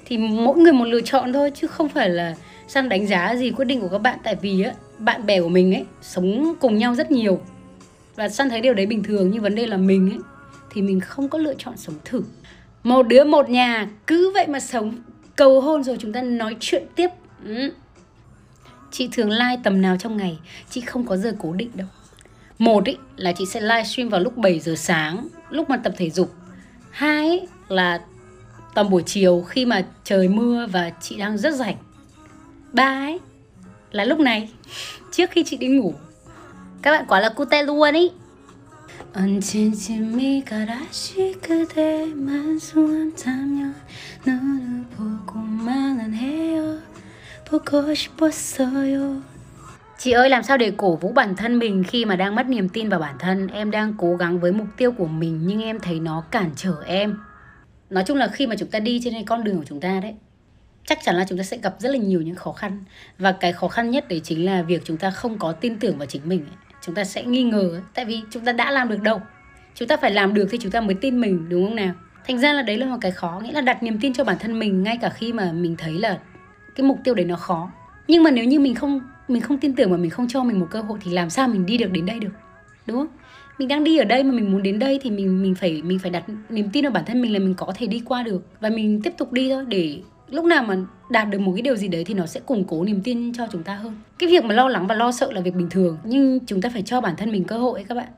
Thì 0.06 0.18
mỗi 0.18 0.58
người 0.58 0.72
một 0.72 0.84
lựa 0.84 1.00
chọn 1.00 1.32
thôi 1.32 1.52
chứ 1.54 1.66
không 1.66 1.88
phải 1.88 2.08
là 2.10 2.34
săn 2.68 2.88
đánh 2.88 3.06
giá 3.06 3.34
gì 3.36 3.50
quyết 3.50 3.64
định 3.64 3.80
của 3.80 3.88
các 3.88 3.98
bạn 3.98 4.18
tại 4.22 4.36
vì 4.40 4.62
á 4.62 4.72
bạn 4.98 5.26
bè 5.26 5.40
của 5.40 5.48
mình 5.48 5.74
ấy 5.74 5.84
sống 6.02 6.54
cùng 6.60 6.78
nhau 6.78 6.94
rất 6.94 7.10
nhiều 7.10 7.40
và 8.16 8.28
săn 8.28 8.50
thấy 8.50 8.60
điều 8.60 8.74
đấy 8.74 8.86
bình 8.86 9.02
thường 9.02 9.30
nhưng 9.30 9.42
vấn 9.42 9.54
đề 9.54 9.66
là 9.66 9.76
mình 9.76 10.10
ấy 10.10 10.18
thì 10.70 10.82
mình 10.82 11.00
không 11.00 11.28
có 11.28 11.38
lựa 11.38 11.54
chọn 11.58 11.76
sống 11.76 11.94
thử 12.04 12.22
một 12.82 13.02
đứa 13.02 13.24
một 13.24 13.50
nhà 13.50 13.88
cứ 14.06 14.30
vậy 14.34 14.46
mà 14.46 14.60
sống 14.60 14.94
cầu 15.36 15.60
hôn 15.60 15.84
rồi 15.84 15.96
chúng 16.00 16.12
ta 16.12 16.22
nói 16.22 16.56
chuyện 16.60 16.86
tiếp 16.96 17.08
ừ 17.46 17.70
chị 18.93 19.09
thường 19.11 19.29
like 19.29 19.61
tầm 19.63 19.81
nào 19.81 19.97
trong 19.97 20.17
ngày 20.17 20.39
chị 20.69 20.81
không 20.81 21.05
có 21.05 21.17
giờ 21.17 21.35
cố 21.39 21.53
định 21.53 21.71
đâu 21.73 21.87
một 22.59 22.85
ý, 22.85 22.97
là 23.15 23.31
chị 23.31 23.45
sẽ 23.45 23.61
livestream 23.61 24.09
vào 24.09 24.21
lúc 24.21 24.37
7 24.37 24.59
giờ 24.59 24.75
sáng 24.75 25.27
lúc 25.49 25.69
mà 25.69 25.77
tập 25.77 25.93
thể 25.97 26.09
dục 26.09 26.33
hai 26.91 27.31
ý, 27.31 27.39
là 27.67 28.01
tầm 28.75 28.89
buổi 28.89 29.03
chiều 29.05 29.41
khi 29.41 29.65
mà 29.65 29.85
trời 30.03 30.27
mưa 30.27 30.67
và 30.71 30.91
chị 31.01 31.17
đang 31.17 31.37
rất 31.37 31.53
rảnh 31.53 31.77
ba 32.73 32.83
ấy 32.83 33.19
là 33.91 34.05
lúc 34.05 34.19
này 34.19 34.49
trước 35.11 35.31
khi 35.31 35.43
chị 35.43 35.57
đi 35.57 35.67
ngủ 35.67 35.93
các 36.81 36.91
bạn 36.91 37.05
quả 37.07 37.19
là 37.19 37.29
cute 37.29 37.63
luôn 37.63 37.93
ý 37.93 38.11
언제쯤이 39.13 40.43
가라시 40.45 41.31
그대만 41.41 42.59
소원하면 42.59 43.73
너를 44.25 44.85
보고만 44.95 46.13
해요 46.13 46.59
보고 46.59 46.77
싶었어요 46.83 46.92
Chị 49.98 50.12
ơi, 50.12 50.30
làm 50.30 50.42
sao 50.42 50.56
để 50.56 50.72
cổ 50.76 50.96
vũ 50.96 51.12
bản 51.12 51.36
thân 51.36 51.58
mình 51.58 51.84
khi 51.84 52.04
mà 52.04 52.16
đang 52.16 52.34
mất 52.34 52.48
niềm 52.48 52.68
tin 52.68 52.88
vào 52.88 53.00
bản 53.00 53.14
thân? 53.18 53.48
Em 53.48 53.70
đang 53.70 53.94
cố 53.98 54.16
gắng 54.16 54.40
với 54.40 54.52
mục 54.52 54.66
tiêu 54.76 54.92
của 54.92 55.06
mình, 55.06 55.40
nhưng 55.46 55.62
em 55.62 55.80
thấy 55.80 56.00
nó 56.00 56.24
cản 56.30 56.50
trở 56.56 56.74
em. 56.86 57.18
Nói 57.90 58.04
chung 58.06 58.16
là 58.16 58.28
khi 58.28 58.46
mà 58.46 58.56
chúng 58.58 58.70
ta 58.70 58.78
đi 58.78 59.00
trên 59.04 59.24
con 59.24 59.44
đường 59.44 59.58
của 59.58 59.64
chúng 59.64 59.80
ta 59.80 60.00
đấy, 60.02 60.14
chắc 60.86 60.98
chắn 61.04 61.16
là 61.16 61.24
chúng 61.28 61.38
ta 61.38 61.44
sẽ 61.44 61.56
gặp 61.62 61.74
rất 61.78 61.88
là 61.88 61.98
nhiều 61.98 62.22
những 62.22 62.36
khó 62.36 62.52
khăn. 62.52 62.84
Và 63.18 63.32
cái 63.32 63.52
khó 63.52 63.68
khăn 63.68 63.90
nhất 63.90 64.08
đấy 64.08 64.20
chính 64.24 64.44
là 64.44 64.62
việc 64.62 64.82
chúng 64.84 64.96
ta 64.96 65.10
không 65.10 65.38
có 65.38 65.52
tin 65.52 65.78
tưởng 65.78 65.98
vào 65.98 66.06
chính 66.06 66.22
mình 66.24 66.46
chúng 66.86 66.94
ta 66.94 67.04
sẽ 67.04 67.24
nghi 67.24 67.42
ngờ, 67.42 67.80
tại 67.94 68.04
vì 68.04 68.22
chúng 68.30 68.44
ta 68.44 68.52
đã 68.52 68.70
làm 68.70 68.88
được 68.88 69.02
đâu. 69.02 69.20
Chúng 69.74 69.88
ta 69.88 69.96
phải 69.96 70.10
làm 70.10 70.34
được 70.34 70.48
thì 70.50 70.58
chúng 70.60 70.72
ta 70.72 70.80
mới 70.80 70.94
tin 70.94 71.20
mình, 71.20 71.48
đúng 71.48 71.66
không 71.66 71.76
nào? 71.76 71.92
Thành 72.26 72.38
ra 72.38 72.52
là 72.52 72.62
đấy 72.62 72.78
là 72.78 72.86
một 72.86 72.96
cái 73.00 73.10
khó, 73.10 73.40
nghĩa 73.44 73.52
là 73.52 73.60
đặt 73.60 73.82
niềm 73.82 73.98
tin 74.00 74.14
cho 74.14 74.24
bản 74.24 74.36
thân 74.40 74.58
mình, 74.58 74.82
ngay 74.82 74.98
cả 75.02 75.08
khi 75.08 75.32
mà 75.32 75.52
mình 75.52 75.76
thấy 75.78 75.92
là 75.92 76.18
cái 76.74 76.86
mục 76.86 76.98
tiêu 77.04 77.14
đấy 77.14 77.24
nó 77.24 77.36
khó. 77.36 77.70
Nhưng 78.08 78.22
mà 78.22 78.30
nếu 78.30 78.44
như 78.44 78.60
mình 78.60 78.74
không 78.74 79.00
mình 79.28 79.42
không 79.42 79.58
tin 79.58 79.74
tưởng 79.74 79.90
mà 79.90 79.96
mình 79.96 80.10
không 80.10 80.28
cho 80.28 80.44
mình 80.44 80.60
một 80.60 80.66
cơ 80.70 80.80
hội 80.80 80.98
thì 81.02 81.10
làm 81.10 81.30
sao 81.30 81.48
mình 81.48 81.66
đi 81.66 81.78
được 81.78 81.92
đến 81.92 82.06
đây 82.06 82.20
được? 82.20 82.32
Đúng 82.86 82.96
không? 82.96 83.08
Mình 83.58 83.68
đang 83.68 83.84
đi 83.84 83.98
ở 83.98 84.04
đây 84.04 84.22
mà 84.24 84.32
mình 84.32 84.52
muốn 84.52 84.62
đến 84.62 84.78
đây 84.78 85.00
thì 85.02 85.10
mình 85.10 85.42
mình 85.42 85.54
phải 85.54 85.82
mình 85.82 85.98
phải 85.98 86.10
đặt 86.10 86.24
niềm 86.48 86.68
tin 86.72 86.84
vào 86.84 86.92
bản 86.92 87.04
thân 87.06 87.22
mình 87.22 87.32
là 87.32 87.38
mình 87.38 87.54
có 87.54 87.72
thể 87.76 87.86
đi 87.86 88.02
qua 88.04 88.22
được. 88.22 88.42
Và 88.60 88.68
mình 88.70 89.00
tiếp 89.02 89.12
tục 89.18 89.32
đi 89.32 89.50
thôi 89.50 89.64
để 89.68 89.98
lúc 90.30 90.44
nào 90.44 90.62
mà 90.62 90.76
đạt 91.10 91.30
được 91.30 91.40
một 91.40 91.52
cái 91.54 91.62
điều 91.62 91.76
gì 91.76 91.88
đấy 91.88 92.04
thì 92.04 92.14
nó 92.14 92.26
sẽ 92.26 92.40
củng 92.40 92.64
cố 92.64 92.84
niềm 92.84 93.00
tin 93.04 93.32
cho 93.32 93.46
chúng 93.52 93.62
ta 93.62 93.74
hơn. 93.74 93.94
Cái 94.18 94.30
việc 94.30 94.44
mà 94.44 94.54
lo 94.54 94.68
lắng 94.68 94.86
và 94.86 94.94
lo 94.94 95.12
sợ 95.12 95.32
là 95.32 95.40
việc 95.40 95.54
bình 95.54 95.68
thường 95.70 95.98
nhưng 96.04 96.40
chúng 96.46 96.60
ta 96.60 96.70
phải 96.72 96.82
cho 96.82 97.00
bản 97.00 97.14
thân 97.16 97.32
mình 97.32 97.44
cơ 97.44 97.58
hội 97.58 97.80
ấy 97.80 97.84
các 97.84 97.94
bạn. 97.94 98.08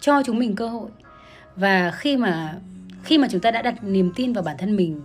Cho 0.00 0.22
chúng 0.22 0.38
mình 0.38 0.56
cơ 0.56 0.68
hội. 0.68 0.90
Và 1.56 1.90
khi 1.90 2.16
mà 2.16 2.54
khi 3.04 3.18
mà 3.18 3.28
chúng 3.30 3.40
ta 3.40 3.50
đã 3.50 3.62
đặt 3.62 3.84
niềm 3.84 4.12
tin 4.16 4.32
vào 4.32 4.44
bản 4.44 4.56
thân 4.58 4.76
mình 4.76 5.00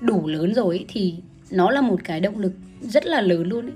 đủ 0.00 0.26
lớn 0.26 0.54
rồi 0.54 0.76
ấy, 0.76 0.84
thì 0.88 1.14
nó 1.50 1.70
là 1.70 1.80
một 1.80 2.00
cái 2.04 2.20
động 2.20 2.38
lực 2.38 2.52
rất 2.80 3.06
là 3.06 3.20
lớn 3.20 3.48
luôn 3.48 3.66
ấy. 3.66 3.74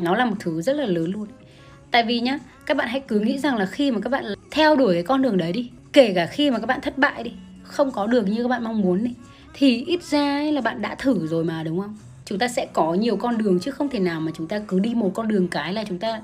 nó 0.00 0.16
là 0.16 0.24
một 0.24 0.36
thứ 0.40 0.62
rất 0.62 0.76
là 0.76 0.86
lớn 0.86 1.12
luôn 1.12 1.24
ấy. 1.24 1.46
tại 1.90 2.02
vì 2.02 2.20
nhá, 2.20 2.38
các 2.66 2.76
bạn 2.76 2.88
hãy 2.88 3.00
cứ 3.08 3.20
nghĩ 3.20 3.38
rằng 3.38 3.56
là 3.56 3.66
khi 3.66 3.90
mà 3.90 4.00
các 4.00 4.10
bạn 4.10 4.24
theo 4.50 4.76
đuổi 4.76 4.94
cái 4.94 5.02
con 5.02 5.22
đường 5.22 5.36
đấy 5.36 5.52
đi, 5.52 5.70
kể 5.92 6.12
cả 6.14 6.26
khi 6.26 6.50
mà 6.50 6.58
các 6.58 6.66
bạn 6.66 6.80
thất 6.80 6.98
bại 6.98 7.22
đi, 7.22 7.32
không 7.62 7.90
có 7.90 8.06
được 8.06 8.28
như 8.28 8.42
các 8.42 8.48
bạn 8.48 8.64
mong 8.64 8.80
muốn 8.80 9.04
đi, 9.04 9.14
thì 9.54 9.84
ít 9.84 10.02
ra 10.02 10.38
ấy 10.38 10.52
là 10.52 10.60
bạn 10.60 10.82
đã 10.82 10.94
thử 10.94 11.26
rồi 11.26 11.44
mà, 11.44 11.62
đúng 11.62 11.80
không 11.80 11.96
chúng 12.28 12.38
ta 12.38 12.48
sẽ 12.48 12.66
có 12.72 12.94
nhiều 12.94 13.16
con 13.16 13.38
đường 13.38 13.60
chứ 13.60 13.70
không 13.70 13.88
thể 13.88 13.98
nào 13.98 14.20
mà 14.20 14.32
chúng 14.34 14.46
ta 14.46 14.58
cứ 14.68 14.78
đi 14.78 14.94
một 14.94 15.10
con 15.14 15.28
đường 15.28 15.48
cái 15.48 15.72
là 15.72 15.84
chúng 15.88 15.98
ta 15.98 16.20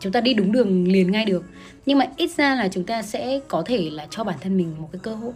chúng 0.00 0.12
ta 0.12 0.20
đi 0.20 0.34
đúng 0.34 0.52
đường 0.52 0.88
liền 0.88 1.10
ngay 1.10 1.24
được 1.24 1.44
nhưng 1.86 1.98
mà 1.98 2.06
ít 2.16 2.30
ra 2.36 2.54
là 2.54 2.68
chúng 2.68 2.84
ta 2.84 3.02
sẽ 3.02 3.40
có 3.48 3.62
thể 3.66 3.90
là 3.90 4.06
cho 4.10 4.24
bản 4.24 4.38
thân 4.40 4.56
mình 4.56 4.74
một 4.78 4.88
cái 4.92 5.00
cơ 5.02 5.14
hội 5.14 5.32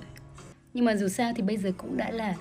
nhưng 0.74 0.84
mà 0.84 0.96
dù 0.96 1.08
sao 1.08 1.32
thì 1.36 1.42
bây 1.42 1.56
giờ 1.56 1.72
cũng 1.76 1.96
đã 1.96 2.10
là 2.10 2.34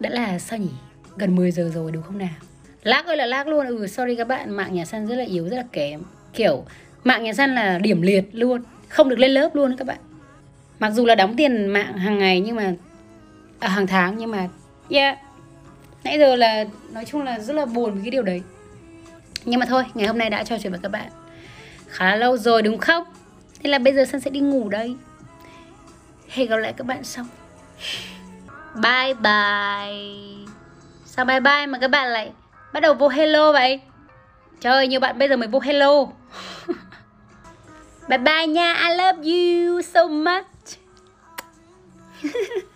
đã 0.00 0.10
là 0.10 0.38
sao 0.38 0.58
nhỉ? 0.58 0.70
Gần 1.16 1.36
10 1.36 1.50
giờ 1.50 1.70
rồi 1.74 1.92
đúng 1.92 2.02
không 2.02 2.18
nào? 2.18 2.28
Lag 2.82 3.06
ơi 3.06 3.16
là 3.16 3.26
lag 3.26 3.48
luôn. 3.48 3.66
Ừ 3.66 3.86
sorry 3.86 4.16
các 4.16 4.28
bạn 4.28 4.50
mạng 4.50 4.74
nhà 4.74 4.84
săn 4.84 5.06
rất 5.06 5.16
là 5.16 5.24
yếu 5.24 5.48
rất 5.48 5.56
là 5.56 5.64
kém. 5.72 6.02
Kiểu 6.32 6.64
mạng 7.04 7.24
nhà 7.24 7.32
săn 7.32 7.54
là 7.54 7.78
điểm 7.78 8.02
liệt 8.02 8.24
luôn 8.32 8.62
không 8.88 9.08
được 9.08 9.18
lên 9.18 9.30
lớp 9.30 9.50
luôn 9.54 9.76
các 9.76 9.86
bạn. 9.86 9.98
Mặc 10.78 10.90
dù 10.90 11.06
là 11.06 11.14
đóng 11.14 11.36
tiền 11.36 11.66
mạng 11.66 11.98
hàng 11.98 12.18
ngày 12.18 12.40
nhưng 12.40 12.56
mà 12.56 12.74
à, 13.58 13.68
hàng 13.68 13.86
tháng 13.86 14.18
nhưng 14.18 14.30
mà 14.30 14.48
yeah. 14.90 15.18
Nãy 16.04 16.18
giờ 16.18 16.36
là 16.36 16.64
nói 16.92 17.04
chung 17.04 17.22
là 17.22 17.38
rất 17.38 17.52
là 17.52 17.66
buồn 17.66 17.94
với 17.94 18.02
cái 18.02 18.10
điều 18.10 18.22
đấy. 18.22 18.42
Nhưng 19.44 19.60
mà 19.60 19.66
thôi 19.66 19.84
ngày 19.94 20.06
hôm 20.06 20.18
nay 20.18 20.30
đã 20.30 20.44
trò 20.44 20.58
chuyện 20.58 20.72
với 20.72 20.80
các 20.82 20.88
bạn. 20.88 21.08
Khá 21.88 22.04
là 22.04 22.16
lâu 22.16 22.36
rồi 22.36 22.62
đúng 22.62 22.78
không? 22.78 23.04
Thế 23.62 23.70
là 23.70 23.78
bây 23.78 23.94
giờ 23.94 24.04
săn 24.04 24.20
sẽ 24.20 24.30
đi 24.30 24.40
ngủ 24.40 24.68
đây. 24.68 24.96
Hẹn 26.28 26.48
gặp 26.48 26.56
lại 26.56 26.72
các 26.76 26.86
bạn 26.86 27.04
sau 27.04 27.24
bye 28.74 29.14
bye. 29.14 30.54
Sao 31.04 31.24
bye 31.24 31.40
bye 31.40 31.66
mà 31.66 31.78
các 31.78 31.88
bạn 31.88 32.08
lại 32.08 32.32
bắt 32.72 32.80
đầu 32.80 32.94
vô 32.94 33.08
hello 33.08 33.52
vậy? 33.52 33.80
Trời 34.60 34.88
nhiều 34.88 35.00
bạn 35.00 35.18
bây 35.18 35.28
giờ 35.28 35.36
mới 35.36 35.48
vô 35.48 35.60
hello. 35.60 36.06
Bye 38.08 38.18
bye 38.18 38.46
nha, 38.46 38.74
i 38.74 38.96
love 38.96 39.22
you 39.22 39.82
so 39.82 40.08
much. 40.08 40.78